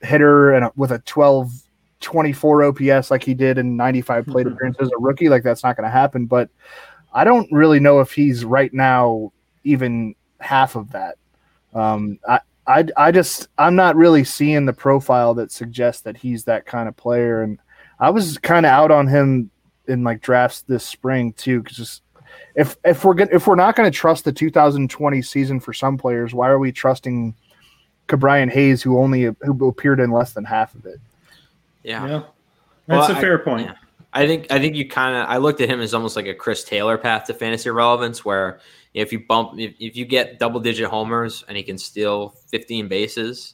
[0.01, 1.51] hitter and a, with a 12
[1.99, 4.55] 24 OPS like he did in 95 plate mm-hmm.
[4.55, 5.27] appearances as a rookie.
[5.27, 6.49] Like that's not going to happen but
[7.13, 9.31] I don't really know if he's right now
[9.63, 11.15] even half of that.
[11.73, 16.43] Um, I, I I just I'm not really seeing the profile that suggests that he's
[16.45, 17.41] that kind of player.
[17.41, 17.59] And
[17.99, 19.49] I was kind of out on him
[19.87, 22.03] in like drafts this spring too cuz just
[22.59, 26.33] if if we're if we're not going to trust the 2020 season for some players,
[26.33, 27.33] why are we trusting
[28.09, 30.99] Ke'Bryan Hayes, who only who appeared in less than half of it?
[31.83, 32.23] Yeah, yeah.
[32.85, 33.67] that's well, a fair I, point.
[33.67, 33.75] Yeah.
[34.11, 36.33] I think I think you kind of I looked at him as almost like a
[36.33, 38.59] Chris Taylor path to fantasy relevance, where
[38.93, 42.89] if you bump if, if you get double digit homers and he can steal 15
[42.89, 43.53] bases,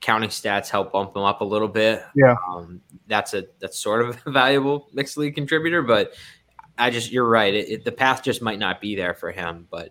[0.00, 2.02] counting stats help bump him up a little bit.
[2.14, 6.14] Yeah, um, that's a that's sort of a valuable mixed league contributor, but
[6.78, 7.54] I just you're right.
[7.54, 9.90] It, it, the path just might not be there for him, but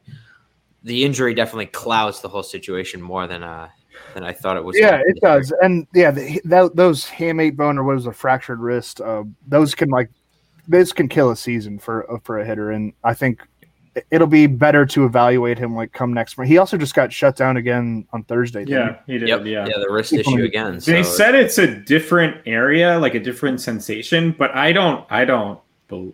[0.84, 3.69] the injury definitely clouds the whole situation more than uh
[4.13, 4.77] than I thought it was.
[4.77, 8.59] Yeah, it does, and yeah, the, that, those hamate bone or what was a fractured
[8.59, 10.09] wrist, uh, those can like
[10.67, 13.41] this can kill a season for uh, for a hitter, and I think
[14.11, 16.49] it'll be better to evaluate him like come next month.
[16.49, 18.65] He also just got shut down again on Thursday.
[18.67, 19.13] Yeah, he?
[19.13, 19.29] he did.
[19.29, 19.45] Yep.
[19.45, 20.81] Yeah, yeah, the wrist issue again.
[20.81, 20.91] So.
[20.91, 25.59] They said it's a different area, like a different sensation, but I don't, I don't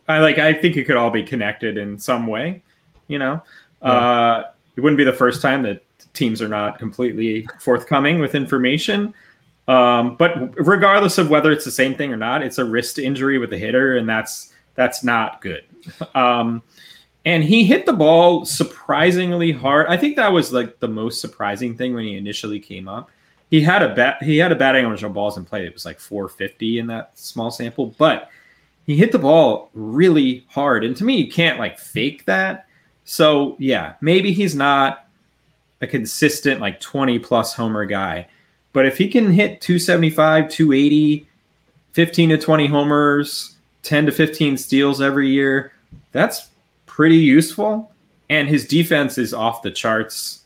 [0.08, 2.64] I like I think it could all be connected in some way.
[3.08, 3.42] You know,
[3.82, 3.92] yeah.
[3.92, 9.14] uh, it wouldn't be the first time that teams are not completely forthcoming with information.
[9.68, 13.38] Um, but regardless of whether it's the same thing or not, it's a wrist injury
[13.38, 15.64] with the hitter, and that's that's not good.
[16.16, 16.62] Um,
[17.26, 19.88] and he hit the ball surprisingly hard.
[19.88, 23.12] I think that was like the most surprising thing when he initially came up.
[23.50, 24.24] He had a bat.
[24.24, 25.66] He had a batting average on balls in play.
[25.66, 28.30] It was like 450 in that small sample, but
[28.90, 30.84] he hit the ball really hard.
[30.84, 32.66] And to me, you can't like fake that.
[33.06, 35.08] So yeah, maybe he's not
[35.80, 38.28] a consistent like 20 plus homer guy.
[38.74, 41.28] But if he can hit 275, 280,
[41.94, 45.72] 15 to 20 homers, 10 to 15 steals every year,
[46.12, 46.48] that's
[46.88, 47.92] pretty useful.
[48.32, 50.46] And his defense is off the charts,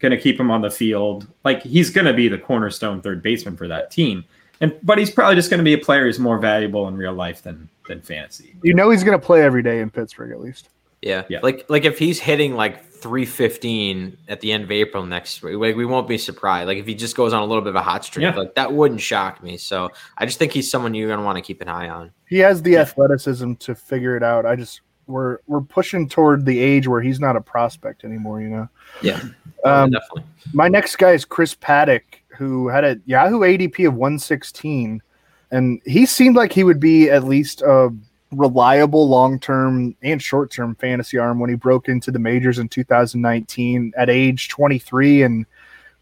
[0.00, 1.28] going to keep him on the field.
[1.44, 4.24] Like he's going to be the cornerstone third baseman for that team.
[4.60, 7.12] And but he's probably just going to be a player who's more valuable in real
[7.14, 8.54] life than than fantasy.
[8.62, 10.68] You know he's going to play every day in Pittsburgh at least.
[11.02, 11.24] Yeah.
[11.28, 11.40] Yeah.
[11.42, 15.76] Like like if he's hitting like 315 at the end of April next week, like
[15.76, 16.66] we won't be surprised.
[16.66, 18.34] Like if he just goes on a little bit of a hot streak, Yeah.
[18.34, 19.56] like that wouldn't shock me.
[19.58, 22.10] So I just think he's someone you're gonna want to keep an eye on.
[22.28, 24.46] He has the athleticism to figure it out.
[24.46, 28.40] I just we're we're pushing toward the age where he's not a prospect anymore.
[28.40, 28.68] You know.
[29.02, 29.20] Yeah.
[29.64, 30.24] Um, definitely.
[30.54, 32.02] My next guy is Chris Paddack,
[32.36, 35.02] who had a Yahoo ADP of 116,
[35.50, 37.90] and he seemed like he would be at least a
[38.32, 42.68] reliable long term and short term fantasy arm when he broke into the majors in
[42.68, 45.46] 2019 at age 23 and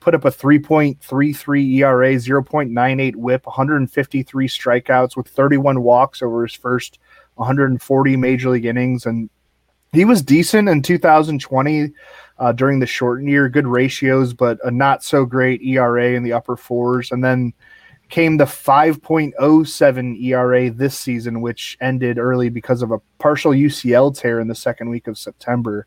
[0.00, 6.98] put up a 3.33 ERA, 0.98 whip, 153 strikeouts with 31 walks over his first
[7.36, 9.06] 140 major league innings.
[9.06, 9.30] And
[9.92, 11.92] he was decent in 2020
[12.38, 16.32] uh, during the shortened year, good ratios, but a not so great ERA in the
[16.32, 17.12] upper fours.
[17.12, 17.52] And then
[18.08, 24.40] came the 5.07 ERA this season, which ended early because of a partial UCL tear
[24.40, 25.86] in the second week of September.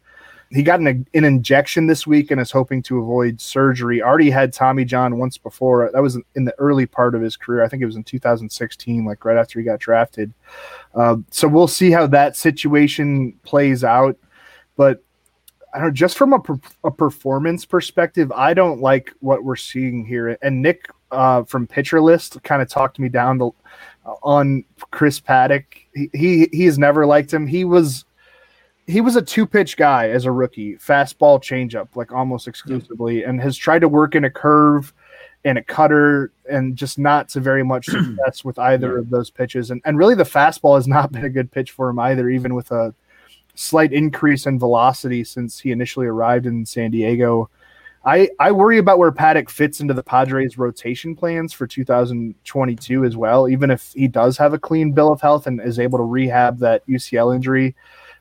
[0.52, 4.02] He got an, an injection this week and is hoping to avoid surgery.
[4.02, 5.90] Already had Tommy John once before.
[5.92, 7.64] That was in the early part of his career.
[7.64, 10.34] I think it was in 2016, like right after he got drafted.
[10.94, 14.18] Uh, so we'll see how that situation plays out.
[14.78, 15.04] But
[15.74, 16.42] I don't just from a,
[16.86, 20.38] a performance perspective, I don't like what we're seeing here.
[20.42, 23.52] And Nick uh, from Pitcher List kind of talked me down the,
[24.24, 25.66] on Chris Paddack.
[25.94, 27.46] He, he he has never liked him.
[27.46, 28.06] He was
[28.88, 33.42] he was a two pitch guy as a rookie, fastball changeup, like almost exclusively, and
[33.42, 34.94] has tried to work in a curve
[35.44, 39.72] and a cutter and just not to very much success with either of those pitches.
[39.72, 42.54] And and really the fastball has not been a good pitch for him either, even
[42.54, 42.94] with a
[43.56, 47.50] slight increase in velocity since he initially arrived in San Diego.
[48.04, 53.18] I, I worry about where Paddack fits into the Padres rotation plans for 2022 as
[53.18, 56.04] well, even if he does have a clean bill of health and is able to
[56.04, 57.76] rehab that UCL injury.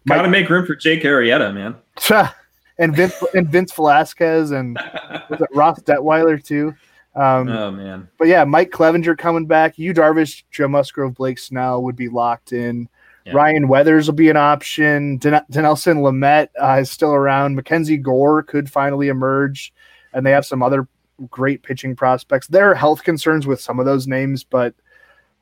[0.06, 1.76] Got to make room for Jake Arrieta, man.
[2.78, 4.76] and Vince and Vince Velasquez and
[5.30, 6.74] was it Ross Detwiler too?
[7.14, 9.78] Um, oh man, but yeah, Mike Clevinger coming back.
[9.78, 12.88] Yu Darvish, Joe Musgrove, Blake Snell would be locked in.
[13.24, 13.32] Yeah.
[13.34, 15.16] Ryan Weathers will be an option.
[15.18, 17.54] Den- Dinelson Lamet uh, is still around.
[17.54, 19.72] Mackenzie Gore could finally emerge,
[20.12, 20.88] and they have some other
[21.30, 22.48] great pitching prospects.
[22.48, 24.74] There are health concerns with some of those names, but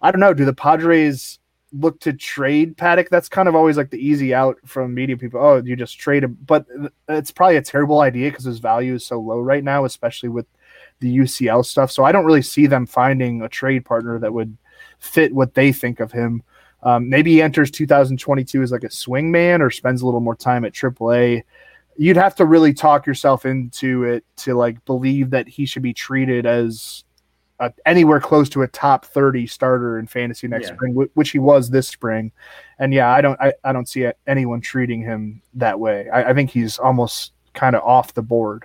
[0.03, 0.35] I don't know.
[0.35, 1.39] Do the Padres
[1.73, 3.09] look to trade Paddack?
[3.09, 5.41] That's kind of always like the easy out from media people.
[5.43, 6.67] Oh, you just trade him, but
[7.09, 10.47] it's probably a terrible idea because his value is so low right now, especially with
[11.01, 11.91] the UCL stuff.
[11.91, 14.57] So I don't really see them finding a trade partner that would
[14.99, 16.43] fit what they think of him.
[16.83, 20.37] Um, maybe he enters 2022 as like a swing man or spends a little more
[20.37, 21.43] time at AAA.
[21.97, 25.93] You'd have to really talk yourself into it to like believe that he should be
[25.93, 27.05] treated as
[27.67, 30.75] a, anywhere close to a top 30 starter in fantasy next Yeah.
[30.75, 32.33] spring, wh- which he was this spring.
[32.79, 36.09] And yeah, I don't, I, I don't see anyone treating him that way.
[36.11, 38.65] I, I think he's almost kind of off the board.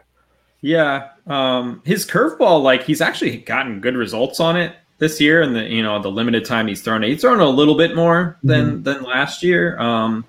[0.62, 1.10] yeah.
[1.28, 5.64] Um, his curveball, like he's actually gotten good results on it this year, and the
[5.64, 8.82] you know the limited time he's thrown it, he's thrown a little bit more than
[8.84, 9.78] than last year.
[9.78, 10.24] Um,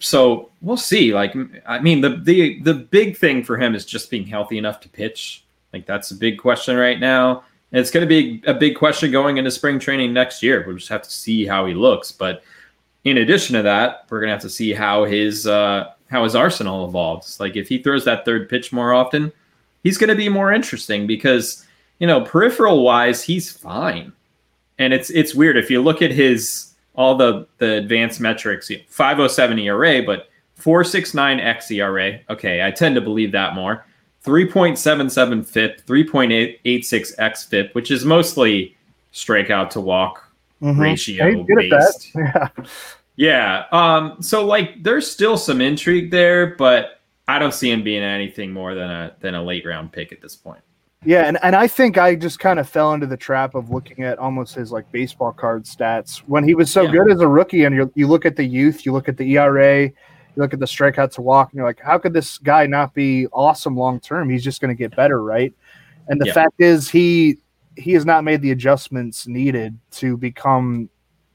[0.00, 1.14] so we'll see.
[1.14, 1.34] Like,
[1.66, 4.88] I mean, the the the big thing for him is just being healthy enough to
[4.88, 5.44] pitch.
[5.72, 7.44] Like that's a big question right now.
[7.74, 10.62] And it's going to be a big question going into spring training next year.
[10.64, 12.12] We'll just have to see how he looks.
[12.12, 12.44] But
[13.02, 16.36] in addition to that, we're going to have to see how his uh, how his
[16.36, 17.40] arsenal evolves.
[17.40, 19.32] Like if he throws that third pitch more often,
[19.82, 21.66] he's going to be more interesting because
[21.98, 24.12] you know peripheral wise, he's fine.
[24.78, 29.58] And it's it's weird if you look at his all the the advanced metrics, 507
[29.58, 32.20] ERA, but 469 xERA.
[32.30, 33.84] Okay, I tend to believe that more.
[34.24, 38.76] 3.77 FIP, 3.86 xFIP, which is mostly
[39.12, 40.28] strikeout to walk
[40.60, 42.12] ratio good at based.
[42.16, 42.48] Yeah.
[43.16, 43.64] Yeah.
[43.70, 48.50] Um, so like there's still some intrigue there, but I don't see him being anything
[48.52, 50.60] more than a than a late round pick at this point.
[51.06, 54.04] Yeah, and, and I think I just kind of fell into the trap of looking
[54.04, 56.92] at almost his like baseball card stats when he was so Yeah.
[56.92, 57.64] good as a rookie.
[57.64, 59.90] And you you look at the youth, you look at the ERA,
[60.36, 62.94] you look at the strikeout to walk, and you're like, how could this guy not
[62.94, 64.28] be awesome long term?
[64.30, 65.52] He's just going to get better, right?
[66.08, 66.32] And the Yeah.
[66.34, 67.38] fact is, he
[67.76, 70.88] he has not made the adjustments needed to become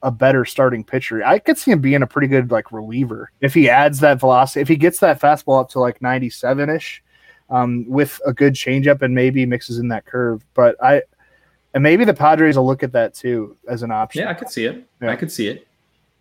[0.03, 1.21] a better starting pitcher.
[1.21, 4.61] I could see him being a pretty good like reliever if he adds that velocity.
[4.61, 7.03] If he gets that fastball up to like 97 ish,
[7.49, 10.45] um, with a good changeup and maybe mixes in that curve.
[10.53, 11.01] But I
[11.73, 14.21] and maybe the Padres will look at that too as an option.
[14.23, 14.87] Yeah, I could see it.
[15.01, 15.11] Yeah.
[15.11, 15.67] I could see it.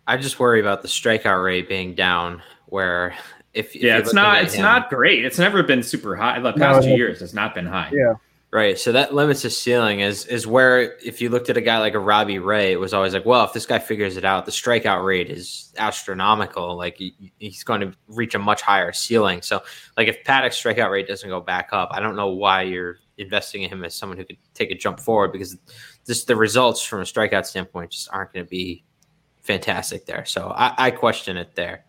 [0.05, 2.41] I just worry about the strikeout rate being down.
[2.69, 3.15] Where
[3.53, 5.25] if, if Yeah, it's not it's him- not great.
[5.25, 6.39] It's never been super high.
[6.39, 7.89] The past it two years it's not been high.
[7.93, 8.13] Yeah.
[8.51, 8.79] Right.
[8.79, 11.93] So that limits his ceiling is is where if you looked at a guy like
[11.93, 14.51] a Robbie Ray, it was always like, well, if this guy figures it out, the
[14.51, 16.75] strikeout rate is astronomical.
[16.75, 19.43] Like he, he's going to reach a much higher ceiling.
[19.43, 19.61] So
[19.97, 23.61] like if Paddack's strikeout rate doesn't go back up, I don't know why you're investing
[23.63, 25.55] in him as someone who could take a jump forward because
[26.07, 28.83] just the results from a strikeout standpoint just aren't going to be
[29.41, 30.25] fantastic there.
[30.25, 31.85] So I, I question it there.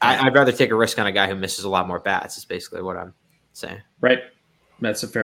[0.00, 2.36] I, would rather take a risk on a guy who misses a lot more bats.
[2.36, 3.14] Is basically what I'm
[3.52, 3.80] saying.
[4.00, 4.18] Right.
[4.80, 5.22] That's a fair.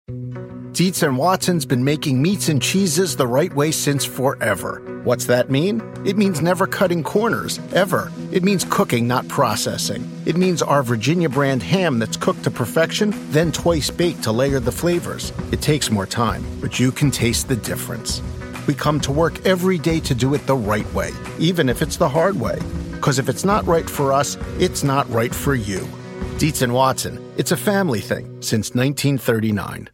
[0.73, 5.01] Dietz and Watson's been making meats and cheeses the right way since forever.
[5.03, 5.83] What's that mean?
[6.05, 8.13] It means never cutting corners, ever.
[8.31, 10.09] It means cooking, not processing.
[10.25, 14.61] It means our Virginia brand ham that's cooked to perfection, then twice baked to layer
[14.61, 15.33] the flavors.
[15.51, 18.23] It takes more time, but you can taste the difference.
[18.69, 21.97] We come to work every day to do it the right way, even if it's
[21.97, 22.59] the hard way.
[22.93, 25.89] Because if it's not right for us, it's not right for you.
[26.37, 29.89] Dietz and Watson, it's a family thing since 1939.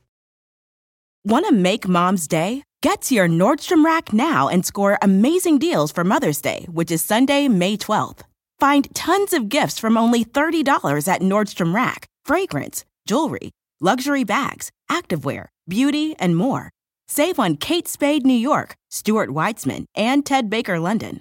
[1.25, 2.65] Want to make mom's day?
[2.83, 7.01] Get to your Nordstrom Rack now and score amazing deals for Mother's Day, which is
[7.01, 8.23] Sunday, May 12th.
[8.59, 15.47] Find tons of gifts from only $30 at Nordstrom Rack fragrance, jewelry, luxury bags, activewear,
[15.69, 16.74] beauty, and more.
[17.09, 21.21] Save on Kate Spade New York, Stuart Weitzman, and Ted Baker London.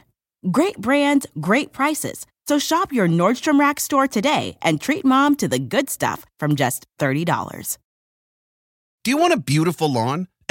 [0.51, 2.25] Great brands, great prices.
[2.47, 6.55] So shop your Nordstrom Rack store today and treat mom to the good stuff from
[6.55, 7.77] just $30.
[9.03, 10.27] Do you want a beautiful lawn?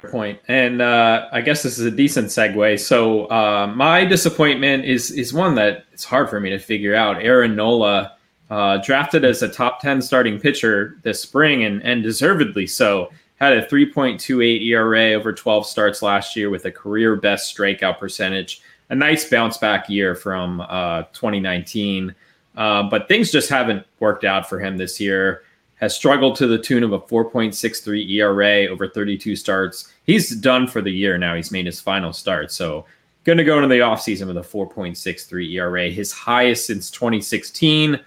[0.00, 0.38] Point.
[0.46, 2.78] And uh, I guess this is a decent segue.
[2.78, 7.20] So uh, my disappointment is is one that it's hard for me to figure out.
[7.20, 8.14] Aaron Nola,
[8.48, 13.54] uh, drafted as a top 10 starting pitcher this spring and, and deservedly so, had
[13.54, 18.94] a 3.28 ERA over 12 starts last year with a career best strikeout percentage a
[18.94, 22.14] nice bounce back year from uh, 2019.
[22.56, 25.42] Uh, but things just haven't worked out for him this year.
[25.80, 29.92] Has struggled to the tune of a 4.63 ERA over 32 starts.
[30.04, 31.36] He's done for the year now.
[31.36, 32.50] He's made his final start.
[32.50, 32.84] So
[33.24, 38.00] going to go into the offseason with a 4.63 ERA, his highest since 2016.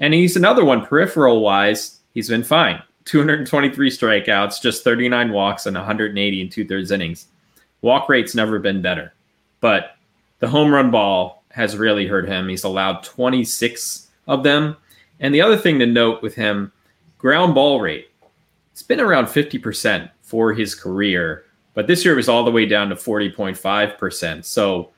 [0.00, 2.00] And he's another one peripheral wise.
[2.12, 2.82] He's been fine.
[3.04, 7.28] 223 strikeouts, just 39 walks, and 180 and two thirds innings.
[7.82, 9.14] Walk rate's never been better.
[9.60, 9.96] But
[10.40, 12.48] the home run ball has really hurt him.
[12.48, 14.76] He's allowed 26 of them.
[15.20, 16.72] And the other thing to note with him,
[17.24, 18.10] ground ball rate,
[18.70, 22.66] it's been around 50% for his career, but this year it was all the way
[22.66, 24.44] down to 40.5%.
[24.44, 24.90] So,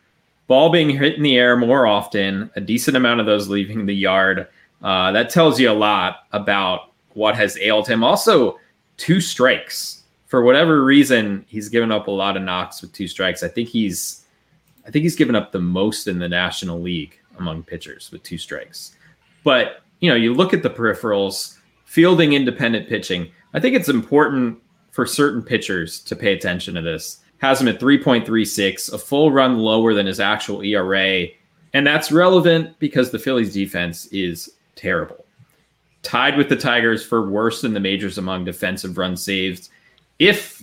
[0.49, 3.95] ball being hit in the air more often, a decent amount of those leaving the
[3.95, 4.49] yard.
[4.83, 8.03] Uh, that tells you a lot about what has ailed him.
[8.03, 8.59] Also,
[8.97, 10.03] two strikes.
[10.27, 13.45] For whatever reason, he's given up a lot of knocks with two strikes.
[13.45, 14.25] I think he's
[14.85, 18.39] I think he's given up the most in the National League among pitchers with two
[18.39, 18.97] strikes.
[19.45, 21.56] But, you know, you look at the peripherals,
[21.87, 23.31] fielding independent pitching.
[23.55, 24.59] I think it's important
[24.91, 27.21] for certain pitchers to pay attention to this.
[27.39, 31.27] Has him at 3.36, a full run lower than his actual ERA.
[31.73, 35.25] And that's relevant because the Phillies defense is terrible.
[36.03, 39.69] Tied with the Tigers for worse than the majors among defensive run saved.
[40.19, 40.63] If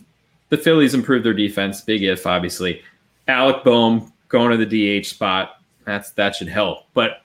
[0.50, 2.82] the Phillies improve their defense, big if, obviously,
[3.28, 6.86] Alec Bohm going to the DH spot, that's that should help.
[6.94, 7.23] But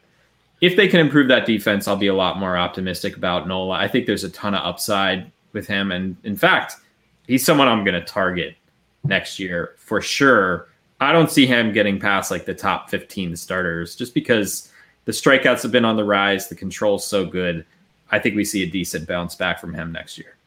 [0.61, 3.77] if they can improve that defense, I'll be a lot more optimistic about Nola.
[3.77, 6.77] I think there's a ton of upside with him, and in fact,
[7.27, 8.57] he's someone I'm going to target
[9.05, 10.69] next year for sure.
[11.01, 14.73] I don't see him getting past like the top 15 starters just because
[15.05, 17.65] the strikeouts have been on the rise, the control's so good.
[18.11, 20.39] I think we see a decent bounce back from him next year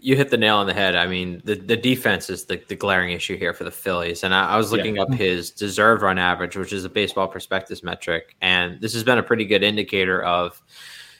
[0.00, 0.94] you hit the nail on the head.
[0.94, 4.22] I mean, the, the defense is the, the glaring issue here for the Phillies.
[4.22, 5.02] And I, I was looking yeah.
[5.02, 8.36] up his deserved run average, which is a baseball prospectus metric.
[8.40, 10.62] And this has been a pretty good indicator of,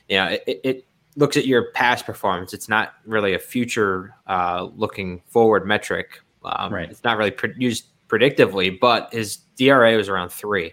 [0.08, 2.54] you know, it, it looks at your past performance.
[2.54, 6.20] It's not really a future uh, looking forward metric.
[6.44, 6.88] Um, right.
[6.88, 10.72] It's not really pre- used predictively, but his DRA was around three,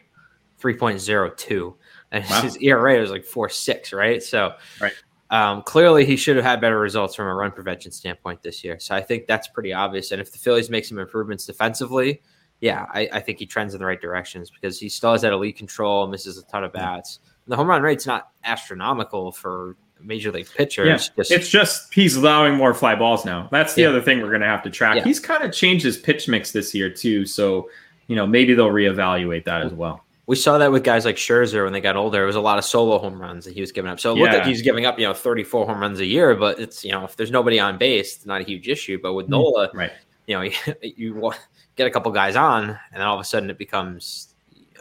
[0.61, 1.73] 3.02.
[2.11, 2.41] And wow.
[2.41, 4.21] his ERA was like four six, right?
[4.21, 4.93] So right.
[5.31, 8.79] Um, clearly, he should have had better results from a run prevention standpoint this year.
[8.79, 10.11] So I think that's pretty obvious.
[10.11, 12.21] And if the Phillies make some improvements defensively,
[12.61, 15.33] yeah, I, I think he trends in the right directions because he still has that
[15.33, 17.19] elite control, misses a ton of bats.
[17.45, 20.87] And the home run rate's not astronomical for major league pitchers.
[20.87, 20.93] Yeah.
[20.95, 23.49] It's just, It's just he's allowing more fly balls now.
[23.51, 23.89] That's the Yeah.
[23.89, 24.97] other thing we're going to have to track.
[24.97, 25.03] Yeah.
[25.03, 27.69] He's kind of changed his pitch mix this year too, so
[28.07, 30.04] you know maybe they'll reevaluate that as well.
[30.27, 32.23] We saw that with guys like Scherzer when they got older.
[32.23, 33.99] It was a lot of solo home runs that he was giving up.
[33.99, 34.39] So it looked Yeah.
[34.39, 37.03] like he's giving up, you know, 34 home runs a year, but it's, you know,
[37.03, 38.99] if there's nobody on base, it's not a huge issue.
[39.01, 39.91] But with Nola, Right.
[40.25, 40.41] you know,
[40.81, 41.31] you, you
[41.75, 44.33] get a couple guys on, and then all of a sudden it becomes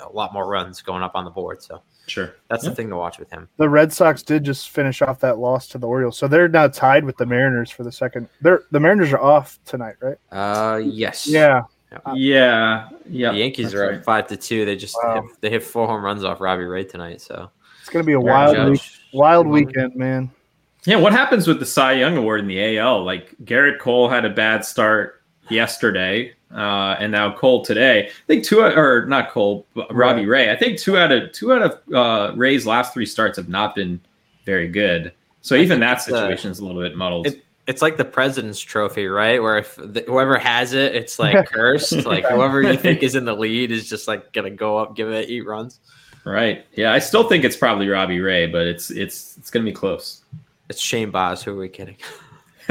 [0.03, 1.63] a lot more runs going up on the board.
[1.63, 2.35] So Sure.
[2.49, 2.71] that's Yeah.
[2.71, 3.49] the thing to watch with him.
[3.57, 6.69] The Red Sox did just finish off that loss to the Orioles, so they're now
[6.69, 8.29] tied with the Mariners for the second.
[8.41, 10.17] They're the Mariners are off tonight, right?
[10.33, 11.27] Uh, yes.
[11.27, 11.63] Yeah,
[12.15, 12.89] Yeah.
[13.09, 13.33] Yeah.
[13.33, 13.99] The Yankees that's are right.
[13.99, 14.65] up five to two.
[14.65, 15.23] They just Wow.
[15.23, 17.21] hit, they hit four home runs off Robbie Ray tonight.
[17.21, 18.83] So it's gonna be a Aaron wild week,
[19.13, 20.31] wild weekend, man.
[20.85, 23.05] Yeah, what happens with the Cy Young Award in the AL?
[23.05, 28.07] Like Gerrit Cole had a bad start yesterday, uh, and now Cole today.
[28.09, 30.51] I think two or not Cole, but Robbie Ray.
[30.51, 33.75] I think two out of two out of uh, Ray's last three starts have not
[33.75, 34.01] been
[34.45, 35.13] very good.
[35.41, 37.27] So I even that uh, situation is a little bit muddled.
[37.29, 39.43] It- it's like the President's Trophy, right?
[39.43, 42.05] Where if the, whoever has it, it's like cursed.
[42.05, 45.11] like whoever you think is in the lead is just like gonna go up, give
[45.11, 45.81] it eight runs.
[46.25, 46.67] right?
[46.75, 50.23] Yeah, I still think it's probably Robbie Ray, but it's it's it's gonna be close.
[50.69, 51.43] It's Shane Baz.
[51.43, 51.97] Who are we kidding?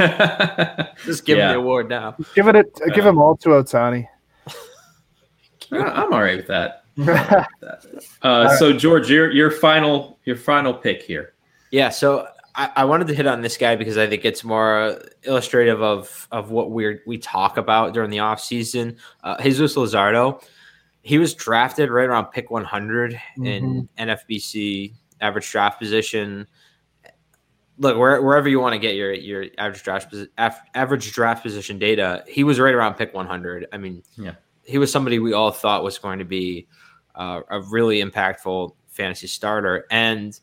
[1.04, 1.48] Just give Yeah.
[1.48, 2.16] him the award now.
[2.34, 4.08] Give it, a, give them all to Ohtani.
[5.72, 6.82] I'm all right with that.
[8.22, 11.34] Uh, so George, your your final your final pick here.
[11.70, 12.26] Yeah, so
[12.56, 16.28] I, I wanted to hit on this guy because I think it's more illustrative of
[16.30, 18.96] of what we we talk about during the offseason.
[19.22, 20.42] Uh, Jesus Luzardo,
[21.02, 26.46] he was drafted right around pick 100 in NFBC average draft position.
[27.78, 32.22] Look, where, wherever you want to get your your average draft average draft position data,
[32.28, 33.66] he was right around pick 100.
[33.72, 34.34] I mean, Yeah.
[34.62, 36.68] he was somebody we all thought was going to be
[37.16, 40.38] uh, a really impactful fantasy starter, and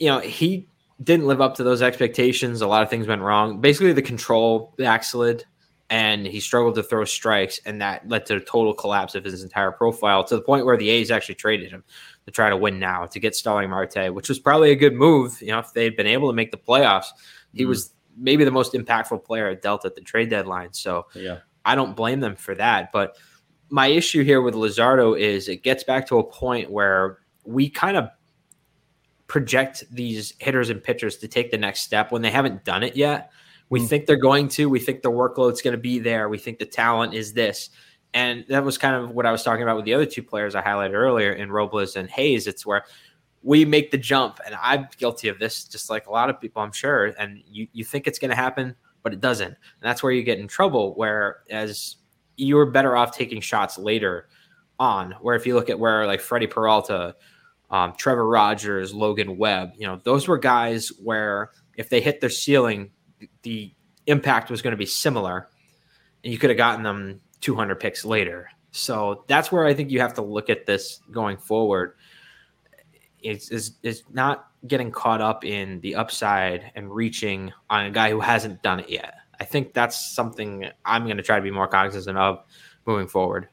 [0.00, 0.66] you know he
[1.02, 2.60] didn't live up to those expectations.
[2.62, 3.60] A lot of things went wrong.
[3.60, 5.44] Basically, the control backslid,
[5.90, 9.42] and he struggled to throw strikes, and that led to a total collapse of his
[9.42, 11.84] entire profile to the point where the A's actually traded him
[12.24, 15.40] to try to win now to get Starling Marte, which was probably a good move.
[15.40, 17.06] You know, if they'd been able to make the playoffs,
[17.52, 17.68] he Mhm.
[17.68, 20.72] was maybe the most impactful player at Delta at the trade deadline.
[20.72, 21.38] So Yeah.
[21.64, 22.90] I don't blame them for that.
[22.90, 23.16] But
[23.68, 27.96] my issue here with Luzardo is it gets back to a point where we kind
[27.96, 28.08] of
[29.26, 32.96] project these hitters and pitchers to take the next step when they haven't done it
[32.96, 33.30] yet.
[33.68, 33.86] We hmm.
[33.86, 34.68] think they're going to.
[34.68, 36.28] We think the workload's going to be there.
[36.28, 37.70] We think the talent is this.
[38.14, 40.54] And that was kind of what I was talking about with the other two players
[40.54, 42.46] I highlighted earlier in Robles and Hayes.
[42.46, 42.84] It's where
[43.42, 46.62] we make the jump, and I'm guilty of this, just like a lot of people,
[46.62, 47.06] I'm sure.
[47.18, 49.48] And you you think it's going to happen, but it doesn't.
[49.48, 50.94] And that's where you get in trouble.
[50.96, 51.96] Whereas
[52.36, 54.28] you're better off taking shots later
[54.78, 55.12] on.
[55.20, 57.16] Where if you look at where like Freddie Peralta,
[57.70, 62.30] um, Trevor Rogers, Logan Webb, you know, those were guys where if they hit their
[62.30, 62.90] ceiling,
[63.42, 63.74] the
[64.06, 65.48] impact was going to be similar,
[66.22, 68.48] and you could have gotten them 200 picks later.
[68.70, 71.94] So that's where I think you have to look at this going forward.
[73.22, 78.10] Is is is not getting caught up in the upside and reaching on a guy
[78.10, 79.14] who hasn't done it yet.
[79.40, 82.44] I think that's something I'm going to try to be more cognizant of
[82.86, 83.48] moving forward.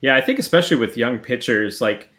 [0.00, 2.10] Yeah, I think especially with young pitchers, like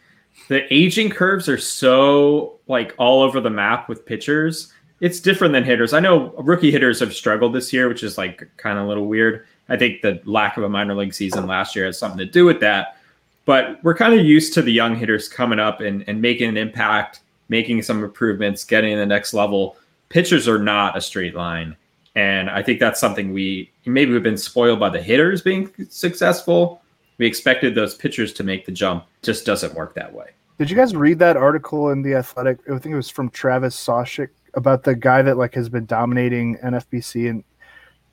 [0.48, 4.72] the aging curves are so like all over the map with pitchers.
[5.02, 5.94] It's different than hitters.
[5.94, 9.08] I know rookie hitters have struggled this year, which is like kind of a little
[9.08, 9.46] weird.
[9.70, 12.46] I think the lack of a minor league season last year has something to do
[12.46, 12.98] with that.
[13.46, 16.58] But we're kind of used to the young hitters coming up and, and making an
[16.58, 19.78] impact, making some improvements, getting to the next level.
[20.10, 21.76] Pitchers are not a straight line.
[22.16, 26.82] And I think that's something we maybe we've been spoiled by the hitters being successful.
[27.18, 29.06] We expected those pitchers to make the jump.
[29.22, 30.32] Just doesn't work that way.
[30.58, 32.60] Did you guys read that article in the Athletic?
[32.68, 36.58] I think it was from Travis Sawchik about the guy that like has been dominating
[36.58, 37.44] NFBC and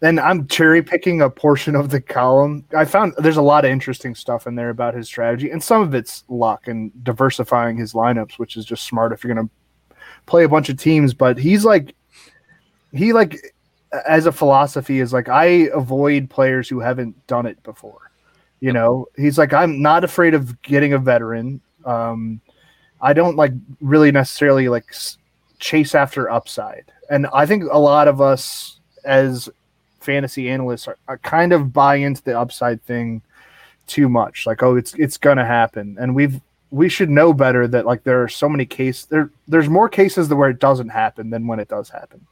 [0.03, 2.65] then I'm cherry picking a portion of the column.
[2.77, 5.81] I found there's a lot of interesting stuff in there about his strategy, and some
[5.81, 9.49] of it's luck and diversifying his lineups, which is just smart if you're gonna
[10.27, 11.15] play a bunch of teams.
[11.15, 11.95] But he's like,
[12.93, 13.55] he like,
[14.05, 18.11] as a philosophy is like I avoid players who haven't done it before.
[18.63, 21.61] You know, he's like I'm not afraid of getting a veteran.
[21.85, 22.41] Um,
[23.01, 23.51] I don't like
[23.81, 25.19] really necessarily like s-
[25.59, 29.49] chase after upside, and I think a lot of us as
[30.01, 33.21] fantasy analysts are, are kind of buy into the upside thing
[33.89, 34.47] too much.
[34.47, 36.41] Like, oh, it's it's gonna happen, and we've
[36.71, 40.33] we should know better that like there are so many cases there there's more cases
[40.33, 42.25] where it doesn't happen than when it does happen.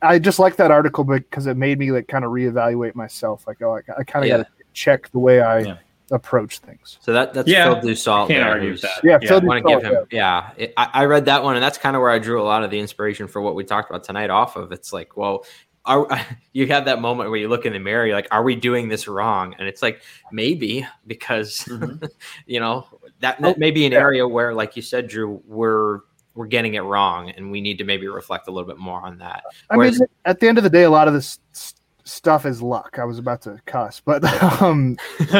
[0.00, 3.48] I just like that article because it made me like kind of reevaluate myself.
[3.48, 4.36] Like, oh, I, I kind of Yeah.
[4.38, 5.76] got to check the way I Yeah.
[6.10, 6.98] approach things.
[7.00, 8.28] So that that's Yeah, Phil Dussault.
[8.28, 8.90] can't there, argue with that.
[9.02, 10.50] Yeah, Yeah, Phil I want to give him, yeah.
[10.56, 12.62] It- I, I read that one, and that's kind of where I drew a lot
[12.64, 14.72] of the inspiration for what we talked about tonight off of.
[14.72, 15.44] It's like, well,
[15.84, 16.06] are
[16.52, 18.88] you have that moment where you look in the mirror, you're like, are we doing
[18.88, 19.54] this wrong?
[19.58, 22.08] And it's like, maybe because Mhm.
[22.46, 22.86] you know
[23.20, 23.98] that, that may be an yeah.
[23.98, 26.00] area where, like you said, Drew, we're
[26.34, 29.18] we're getting it wrong, and we need to maybe reflect a little bit more on
[29.18, 29.44] that.
[29.68, 32.46] I Whereas- mean, at the end of the day, a lot of this s- stuff
[32.46, 32.98] is luck.
[32.98, 34.24] I was about to cuss, but
[34.62, 34.96] um,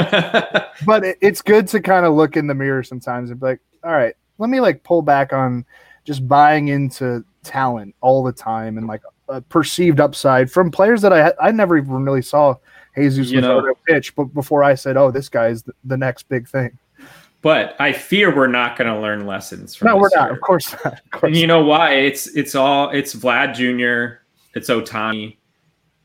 [0.87, 3.61] but it, it's good to kind of look in the mirror sometimes and be like,
[3.85, 5.65] all right, let me like pull back on
[6.05, 11.13] just buying into talent all the time and like a perceived upside from players that
[11.13, 12.57] I I never even really saw
[12.97, 15.97] Jesus You know- Luzardo pitch, but before I said, oh, this guy is the, the
[15.97, 16.77] next big thing.
[17.41, 20.27] but I fear we're not going to learn lessons from No, we're not.
[20.27, 20.35] year.
[20.35, 20.95] Of course not.
[20.95, 21.95] Of course And you know why?
[21.95, 24.21] It's it's all it's Vlad Jr.
[24.55, 25.37] It's Ohtani,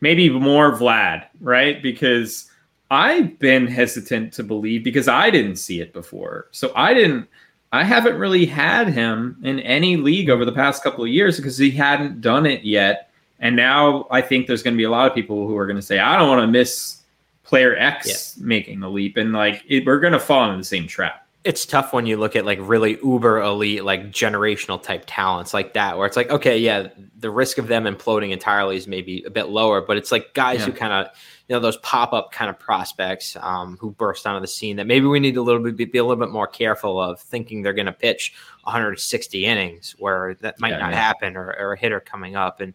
[0.01, 1.81] maybe more Vlad, right?
[1.81, 2.49] Because
[2.89, 6.47] I've been hesitant to believe because I didn't see it before.
[6.51, 7.27] So I didn't.
[7.73, 11.57] I haven't really had him in any league over the past couple of years because
[11.57, 13.11] he hadn't done it yet.
[13.39, 15.75] And now I think there's going to be a lot of people who are going
[15.75, 17.01] to say, "I don't want to miss
[17.43, 20.87] player X making the leap," and like it, we're going to fall into the same
[20.87, 21.26] trap.
[21.47, 25.73] It's tough when you look at like really uber elite like generational type talents like
[25.73, 29.29] that where it's like okay yeah the risk of them imploding entirely is maybe a
[29.29, 31.07] bit lower but it's like guys who kind of
[31.47, 35.05] you know those pop-up kind of prospects um, who burst onto the scene that maybe
[35.05, 37.85] we need a little bit be a little bit more careful of thinking they're going
[37.85, 38.33] to pitch
[38.63, 41.01] 160 innings where that might Yeah, not yeah.
[41.01, 42.73] happen or, or a hitter coming up and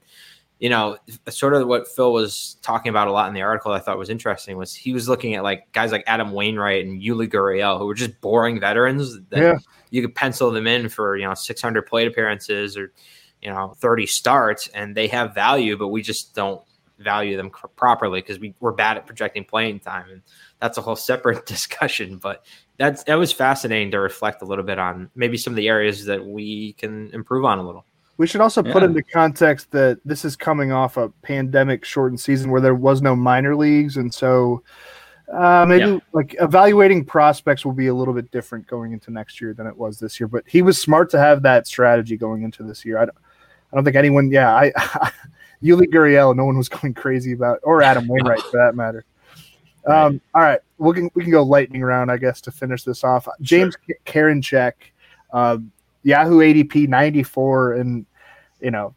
[0.63, 0.97] you know,
[1.29, 4.09] sort of what Phil was talking about a lot in the article I thought was
[4.09, 7.87] interesting was he was looking at like guys like Adam Wainwright and Yuli Gurriel who
[7.87, 9.59] were just boring veterans that Yeah.
[9.91, 12.93] you could pencil them in for, you know, 600 plate appearances or,
[13.43, 16.63] you know, 30 starts and they have value, but we just don't
[17.01, 20.09] value them cr- properly because we, we're bad at projecting playing time.
[20.11, 20.23] And
[20.61, 22.47] that's a whole separate discussion, but
[22.77, 26.05] that's, that was fascinating to reflect a little bit on maybe some of the areas
[26.05, 27.85] that we can improve on a little.
[28.19, 28.89] We should also put Yeah.
[28.89, 33.17] into context that this is coming off a pandemic shortened season where there was no
[33.17, 34.63] minor leagues, and so
[35.33, 35.99] uh, maybe Yeah.
[36.13, 39.77] like evaluating prospects will be a little bit different going into next year than it
[39.77, 40.29] was this year.
[40.29, 42.99] But he was smart to have that strategy going into this year.
[42.99, 43.17] I don't,
[43.73, 44.71] I don't think anyone, yeah, I,
[45.63, 49.05] Yuli Gurriel, no one was going crazy about, or Adam Wainwright for that matter.
[49.85, 53.03] Um, all right, we can we can go lightning round, I guess, to finish this
[53.03, 53.27] off.
[53.41, 54.75] James K Karinchak,
[55.33, 55.59] uh,
[56.03, 58.07] Yahoo ADP 94, and
[58.61, 58.95] you know,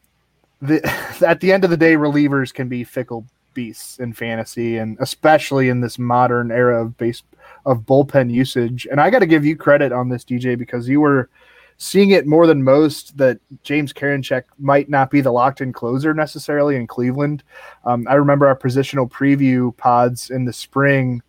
[0.61, 0.85] the,
[1.25, 5.69] at the end of the day, relievers can be fickle beasts in fantasy, and especially
[5.69, 7.23] in this modern era of base
[7.65, 8.87] of bullpen usage.
[8.89, 11.29] And I got to give you credit on this, DJ, because you were
[11.77, 16.13] seeing it more than most that James Karinchak might not be the locked in closer
[16.13, 17.43] necessarily in Cleveland.
[17.83, 21.21] Um, I remember our positional preview pods in the spring.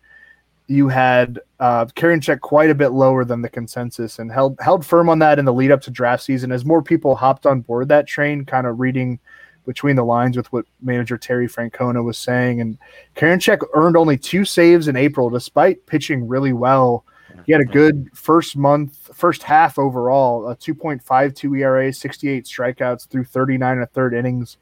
[0.67, 5.09] You had uh, Karinchak quite a bit lower than the consensus and held held firm
[5.09, 7.87] on that in the lead up to draft season as more people hopped on board
[7.87, 9.19] that train, kind of reading
[9.65, 12.61] between the lines with what manager Terry Francona was saying.
[12.61, 12.77] And
[13.15, 17.05] Karinchak earned only two saves in April, despite pitching really well.
[17.45, 23.25] He had a good first month, first half overall, a 2.52 ERA, 68 strikeouts through
[23.25, 24.57] 39 and a third innings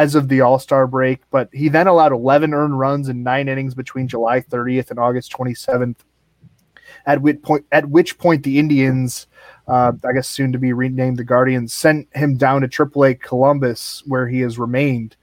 [0.00, 1.20] as of the All Star break.
[1.30, 5.32] But he then allowed 11 earned runs in nine innings between July 30th and August
[5.32, 5.96] 27th.
[7.06, 9.26] At which point, at which point the Indians,
[9.68, 14.02] uh, I guess soon to be renamed the Guardians, sent him down to AAA Columbus,
[14.06, 15.16] where he has remained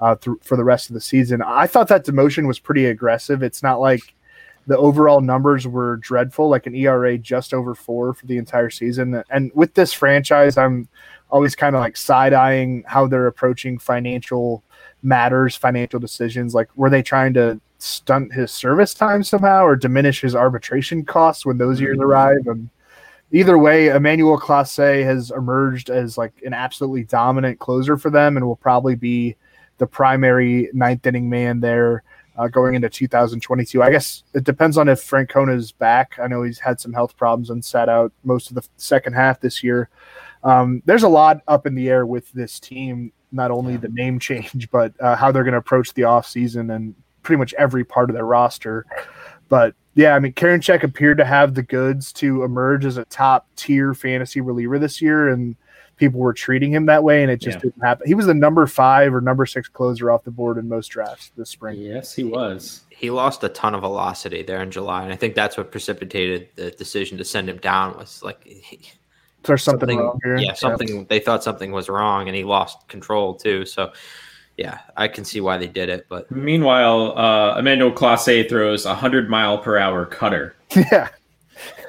[0.00, 1.42] uh, for the rest of the season.
[1.42, 3.42] I thought that demotion was pretty aggressive.
[3.42, 4.14] It's not like
[4.66, 9.22] the overall numbers were dreadful, like an ERA just over four for the entire season.
[9.30, 10.88] And with this franchise, I'm
[11.32, 14.62] always kind of like side eyeing how they're approaching financial
[15.02, 16.54] matters, financial decisions.
[16.54, 21.44] Like, were they trying to stunt his service time somehow or diminish his arbitration costs
[21.44, 22.46] when those years arrive?
[22.46, 22.68] And
[23.32, 28.46] either way, Emmanuel Classe has emerged as like an absolutely dominant closer for them and
[28.46, 29.34] will probably be
[29.78, 32.04] the primary ninth inning man there
[32.36, 33.82] uh, going into 2022.
[33.82, 36.18] I guess it depends on if Francona's back.
[36.22, 39.40] I know he's had some health problems and sat out most of the second half
[39.40, 39.88] this year.
[40.44, 44.18] Um, there's a lot up in the air with this team, not only the name
[44.18, 48.10] change, but uh, how they're going to approach the offseason and pretty much every part
[48.10, 48.84] of their roster.
[49.48, 53.46] But yeah, I mean, Karinchak appeared to have the goods to emerge as a top
[53.56, 55.54] tier fantasy reliever this year, and
[55.96, 57.60] people were treating him that way, and it just Yeah.
[57.64, 58.06] didn't happen.
[58.08, 61.30] He was the number five or number six closer off the board in most drafts
[61.36, 61.78] this spring.
[61.78, 62.80] Yes, he was.
[62.90, 66.48] he lost a ton of velocity there in July, and I think that's what precipitated
[66.56, 67.96] the decision to send him down.
[67.98, 68.80] Was like he,
[69.44, 70.36] There's something, wrong here.
[70.38, 73.64] Yeah, something they thought something was wrong, and he lost control too.
[73.64, 73.92] So
[74.56, 76.06] yeah, I can see why they did it.
[76.08, 81.08] But Meanwhile, uh, Emmanuel Clase throws a hundred mile per hour cutter, Yeah,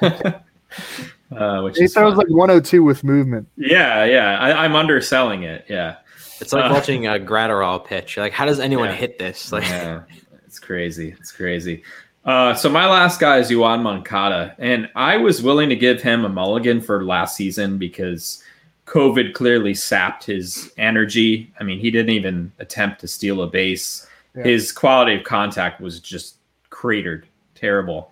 [0.02, 2.18] uh, which he is throws fun.
[2.18, 3.48] like 102 with movement.
[3.56, 4.38] yeah, yeah.
[4.38, 5.64] I, I'm underselling it.
[5.68, 5.96] Yeah,
[6.40, 8.16] it's like Uh, watching a Gratterall pitch.
[8.16, 8.94] Like, how does anyone Yeah.
[8.96, 9.52] hit this?
[9.52, 10.02] Like, yeah,
[10.46, 11.14] it's crazy.
[11.18, 11.82] It's crazy.
[12.24, 16.24] Uh, so my last guy is Yoan Moncada, and I was willing to give him
[16.24, 18.42] a mulligan for last season because
[18.86, 21.52] COVID clearly sapped his energy.
[21.60, 24.06] I mean, he didn't even attempt to steal a base.
[24.34, 24.44] Yeah.
[24.44, 26.36] His quality of contact was just
[26.70, 28.10] cratered, terrible.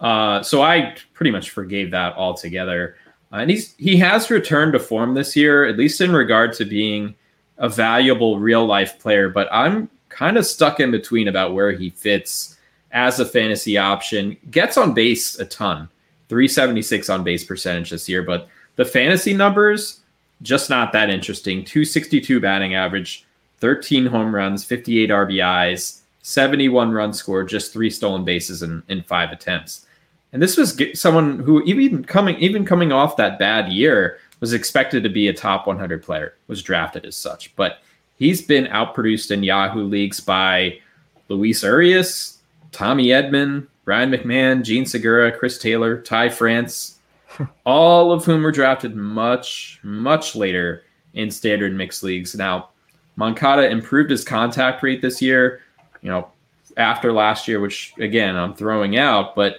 [0.00, 2.96] Uh, so I pretty much forgave that altogether.
[3.32, 6.64] Uh, and he's he has returned to form this year, at least in regard to
[6.64, 7.16] being
[7.58, 9.28] a valuable real life player.
[9.28, 12.56] But I'm kind of stuck in between about where he fits
[12.92, 14.36] as a fantasy option.
[14.50, 15.88] Gets on base a ton,
[16.28, 20.00] 376 on base percentage this year, but the fantasy numbers
[20.42, 21.64] just not that interesting.
[21.64, 23.26] 262 batting average,
[23.58, 29.32] 13 home runs, 58 RBIs, 71 runs scored, just three stolen bases in, in five
[29.32, 29.86] attempts.
[30.32, 35.02] And this was someone who even coming even coming off that bad year was expected
[35.02, 37.54] to be a top 100 player, was drafted as such.
[37.56, 37.78] But
[38.18, 40.80] he's been outproduced in Yahoo leagues by
[41.28, 42.37] Luis Urias,
[42.72, 46.98] Tommy Edman, Ryan McMahon, Jean Segura, Chris Taylor, Ty France,
[47.64, 52.34] all of whom were drafted much, much later in standard mixed leagues.
[52.34, 52.70] Now,
[53.16, 55.62] Moncada improved his contact rate this year,
[56.02, 56.28] you know,
[56.76, 59.56] after last year, which again, I'm throwing out, but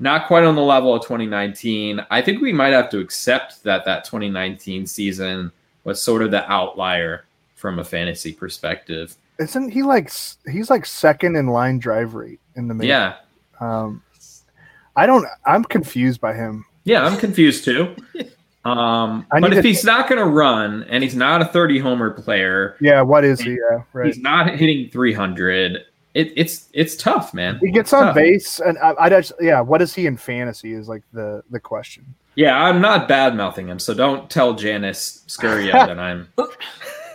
[0.00, 2.04] not quite on the level of 2019.
[2.10, 5.52] I think we might have to accept that that 2019 season
[5.84, 7.24] was sort of the outlier
[7.54, 9.16] from a fantasy perspective.
[9.38, 10.10] Isn't he like
[10.50, 12.88] he's like second in line drive rate in the major?
[12.88, 13.14] Yeah.
[13.60, 14.02] Um,
[14.96, 15.26] I don't.
[15.46, 16.64] I'm confused by him.
[16.84, 17.94] Yeah, I'm confused too.
[18.64, 21.78] Um, I but if to- he's not going to run and he's not a 30
[21.78, 23.52] homer player, Yeah, what is he?
[23.52, 24.06] Yeah, right.
[24.06, 25.84] he's not hitting 300.
[26.12, 27.58] It, it's it's tough, man.
[27.62, 28.16] He gets It's on tough.
[28.16, 29.60] base, and I, I just yeah.
[29.60, 30.74] What is he in fantasy?
[30.74, 32.14] Is like the the question.
[32.34, 36.28] Yeah, I'm not bad mouthing him, so don't tell Janice Scuria that I'm.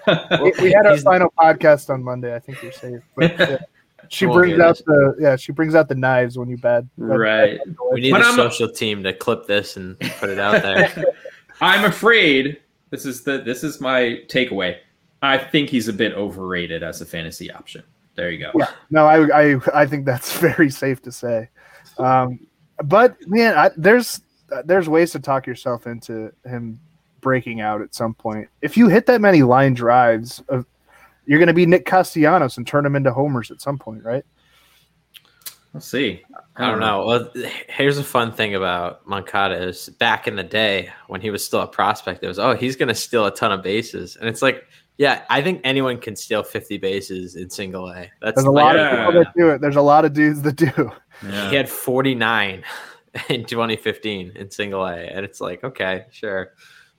[0.41, 2.36] We, we had our final podcast on Monday.
[2.36, 3.01] I think you're safe.
[3.16, 3.58] But, yeah,
[4.10, 5.36] she Oh, brings out the yeah.
[5.36, 6.89] She brings out the knives when you bad.
[6.97, 7.60] bad- Right.
[7.91, 10.91] we need But a I'm- social team to clip this and put it out there.
[11.62, 14.78] I'm afraid this is the this is my takeaway.
[15.22, 17.84] I think he's a bit overrated as a fantasy option.
[18.16, 18.51] There you go.
[18.56, 18.70] Yeah.
[18.91, 21.49] No, I, I I think that's very safe to say.
[21.97, 22.39] Um,
[22.84, 24.22] but man, I, there's
[24.66, 26.80] there's ways to talk yourself into him
[27.24, 28.47] breaking out at some point.
[28.61, 30.61] If you hit that many line drives, uh,
[31.26, 34.26] you're going to be Nick Castellanos and turn him into homers at some point, right?
[35.74, 36.21] We'll see.
[36.55, 37.03] I don't know.
[37.07, 37.32] Well,
[37.67, 41.61] here's a fun thing about Moncada is back in the day when he was still
[41.61, 44.43] a prospect, it was oh he's going to steal a ton of bases, and it's
[44.43, 44.63] like
[44.99, 48.11] yeah, I think anyone can steal 50 bases in single A.
[48.21, 48.91] That's There's a lot Yeah.
[48.91, 49.61] of people that do it.
[49.61, 50.91] There's a lot of dudes that do.
[51.24, 51.49] Yeah.
[51.49, 52.63] he had 49
[53.30, 56.51] in 2015 in single A, and it's like okay, sure.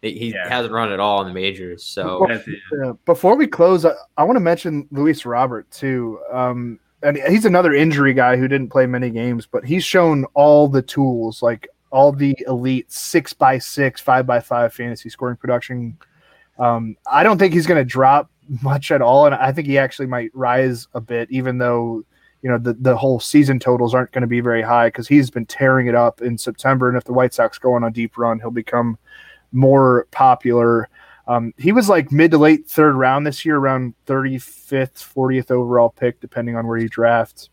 [0.05, 0.49] He he Yeah.
[0.49, 2.59] hasn't run at all in the majors, so That's it.
[2.79, 2.93] Yeah.
[3.07, 6.21] Before we close, I, I want to mention Luis Robert too.
[6.33, 10.69] Um, and he's another injury guy who didn't play many games, but he's shown all
[10.69, 15.97] the tools, like all the elite six by six, five by five fantasy scoring production.
[16.59, 18.31] Um, I don't think he's going to drop
[18.63, 22.05] much at all, and I think he actually might rise a bit, even though
[22.43, 25.31] you know the the whole season totals aren't going to be very high because he's
[25.31, 28.17] been tearing it up in September, and if the White Sox go on a deep
[28.19, 28.99] run, he'll become
[29.55, 30.89] more popular.
[31.27, 35.89] Um, he was like mid to late third round this year, around 35th, 40th overall
[35.89, 37.49] pick, depending on where you draft.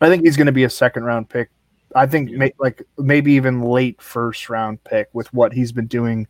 [0.00, 1.50] I think he's going to be a second round pick.
[1.94, 6.26] I think may, like maybe even late first round pick with what he's been doing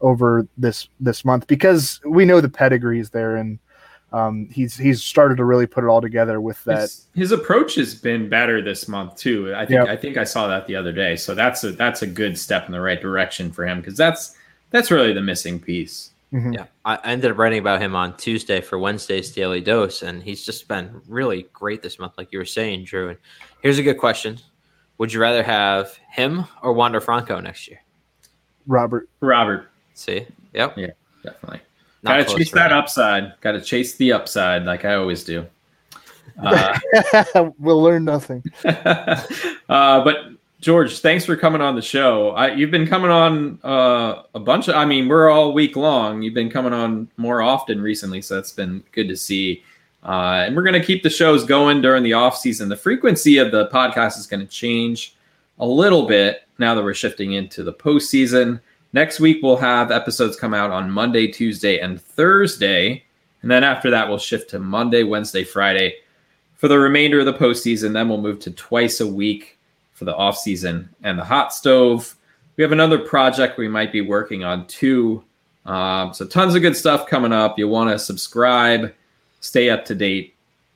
[0.00, 3.58] over this this month because we know the pedigree is there and
[4.12, 6.82] um, he's he's started to really put it all together with that.
[6.82, 9.52] His, his approach has been better this month too.
[9.54, 9.92] I think Yeah.
[9.92, 11.16] I think I saw that the other day.
[11.16, 14.34] So that's a that's a good step in the right direction for him because that's
[14.70, 16.10] that's really the missing piece.
[16.32, 16.54] Mhm.
[16.54, 20.22] Yeah, I I ended up writing about him on Tuesday for Wednesday's Daily Dose, and
[20.22, 23.08] he's just been really great this month, like you were saying, Drew.
[23.10, 23.18] And
[23.62, 24.38] here's a good question:
[24.98, 27.80] Would you rather have him or Wander Franco next year?
[28.66, 30.88] Robert, Robert, See, yep, Yeah.
[31.24, 31.60] definitely.
[32.02, 32.76] Not Gotta chase that him.
[32.78, 33.32] upside.
[33.40, 35.46] Gotta chase the upside like I always do.
[36.40, 36.78] Uh,
[37.58, 38.44] we'll learn nothing.
[38.64, 39.24] uh,
[39.68, 40.16] but
[40.60, 42.30] George, thanks for coming on the show.
[42.30, 44.74] I, you've been coming on uh, a bunch of.
[44.74, 46.22] I mean, we're all week long.
[46.22, 49.62] You've been coming on more often recently, so that's been good to see.
[50.02, 52.68] Uh, and we're going to keep the shows going during the off season.
[52.68, 55.16] The frequency of the podcast is going to change
[55.60, 58.60] a little bit now that we're shifting into the postseason.
[58.92, 63.04] Next week we'll have episodes come out on Monday, Tuesday, and Thursday.
[63.42, 65.96] And And then after that, we'll shift to Monday, Wednesday, Friday
[66.56, 67.92] for the remainder of the postseason.
[67.92, 69.57] Then we'll move to twice a week
[69.98, 72.14] for the off season and the hot stove.
[72.56, 75.24] We have another project we might be working on too.
[75.66, 77.58] Um, so tons of good stuff coming up.
[77.58, 78.94] You'll want to subscribe,
[79.40, 80.34] stay up to date.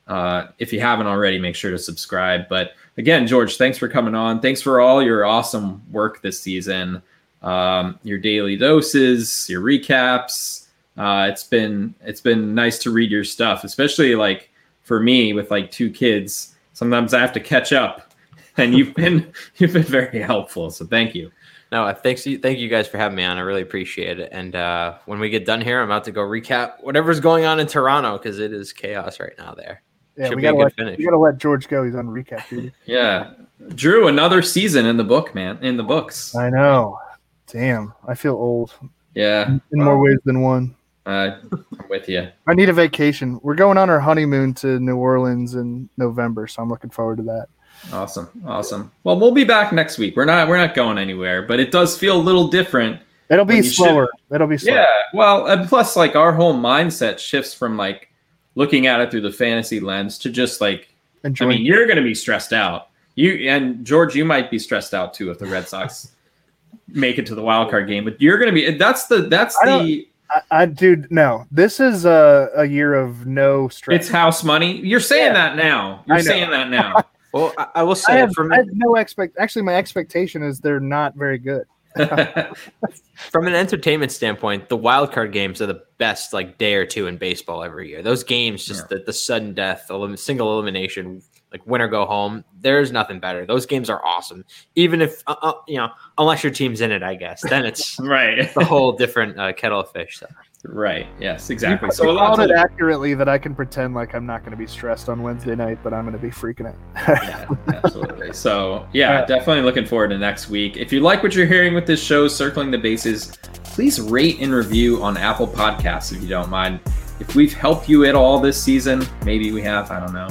[0.09, 2.49] Uh, if you haven't already, make sure to subscribe.
[2.49, 4.41] But again, George, thanks for coming on.
[4.41, 7.01] Thanks for all your awesome work this season.
[7.43, 10.67] Um, your daily doses, your recaps.
[10.97, 14.51] Uh, it's been it's been nice to read your stuff, especially like
[14.83, 16.55] for me with like two kids.
[16.75, 18.12] Sometimes I have to catch up,
[18.57, 20.71] and you've been you've been very helpful.
[20.71, 21.31] So thank you.
[21.71, 22.25] No, thanks.
[22.25, 23.39] Thank you guys for having me on.
[23.39, 24.29] I really appreciate it.
[24.31, 27.61] And uh, when we get done here, I'm about to go recap whatever's going on
[27.61, 29.83] in Toronto because it is chaos right now there.
[30.19, 31.85] Yeah, Should we gotta, let, we gotta let George go.
[31.85, 32.73] He's on recap duty.
[32.85, 33.33] yeah,
[33.75, 35.59] Drew, another season in the book, man.
[35.63, 36.35] In the books.
[36.35, 36.99] I know.
[37.47, 38.75] Damn, I feel old.
[39.15, 40.77] Yeah, in more ways than one.
[41.07, 42.29] Uh, I'm with you.
[42.47, 43.41] I need a vacation.
[43.43, 47.23] We're going on our honeymoon to New Orleans in November, so I'm looking forward to
[47.25, 47.47] that.
[47.93, 48.93] Awesome, awesome.
[49.05, 50.17] Well, we'll be back next week.
[50.17, 53.01] We're not we're not going anywhere, but it does feel a little different.
[53.29, 54.09] It'll be slower.
[54.29, 54.35] Should...
[54.35, 54.77] It'll be slower.
[54.77, 54.87] Yeah.
[55.15, 58.11] Well, and plus, like our whole mindset shifts from like
[58.55, 60.89] looking at it through the fantasy lens to just like.
[61.25, 62.89] I mean, you're going to be stressed out.
[63.15, 66.13] You and George, you might be stressed out too if the Red Sox
[66.89, 68.05] make it to the wild card game.
[68.05, 68.77] But you're going to be.
[68.77, 69.23] That's the.
[69.23, 70.07] That's the.
[70.31, 71.47] I, I, dude, no.
[71.51, 74.01] This is a, a year of no stress.
[74.01, 74.79] It's house money.
[74.79, 75.51] You're saying yeah.
[75.51, 76.03] that now.
[76.07, 77.05] You're saying that now.
[77.33, 79.37] Well, I, I will say I have, from I have no expect.
[79.39, 81.65] Actually, my expectation is they're not very good.
[83.15, 87.07] from an entertainment standpoint, the wild card games are the best like day or two
[87.07, 88.03] in baseball every year.
[88.03, 88.99] Those games, just yeah.
[88.99, 92.45] the, the sudden death, elim- single elimination, like win or go home.
[92.61, 93.45] There's nothing better.
[93.45, 94.45] Those games are awesome.
[94.75, 97.43] Even if uh, uh, you know, unless your team's in it, I guess.
[97.49, 98.53] Then it's right.
[98.55, 100.19] the whole different uh, kettle of fish.
[100.19, 100.27] So.
[100.65, 101.09] Right.
[101.19, 101.51] Yes.
[101.51, 101.89] Exactly.
[101.89, 104.57] You, so you called it accurately that I can pretend like I'm not going to
[104.57, 106.77] be stressed on Wednesday night, but I'm going to be freaking out.
[107.09, 108.33] yeah, absolutely.
[108.33, 110.77] So yeah, definitely looking forward to next week.
[110.77, 114.53] If you like what you're hearing with this show, circling the bases, please rate and
[114.53, 116.79] review on Apple Podcasts if you don't mind.
[117.19, 119.91] If we've helped you at all this season, maybe we have.
[119.91, 120.29] I don't know.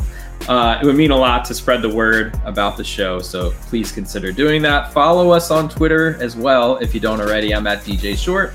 [0.48, 3.92] Uh, it would mean a lot to spread the word about the show, so please
[3.92, 4.92] consider doing that.
[4.92, 7.54] Follow us on Twitter as well if you don't already.
[7.54, 8.54] I'm at DJ Short.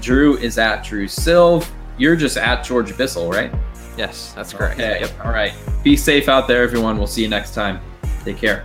[0.00, 1.68] Drew is at Drew Silv.
[1.98, 3.52] You're just at George Bissell, right?
[3.96, 4.80] Yes, that's correct.
[4.80, 5.00] Okay.
[5.00, 5.24] Yep.
[5.24, 5.52] All right.
[5.82, 6.96] Be safe out there, everyone.
[6.98, 7.80] We'll see you next time.
[8.24, 8.64] Take care.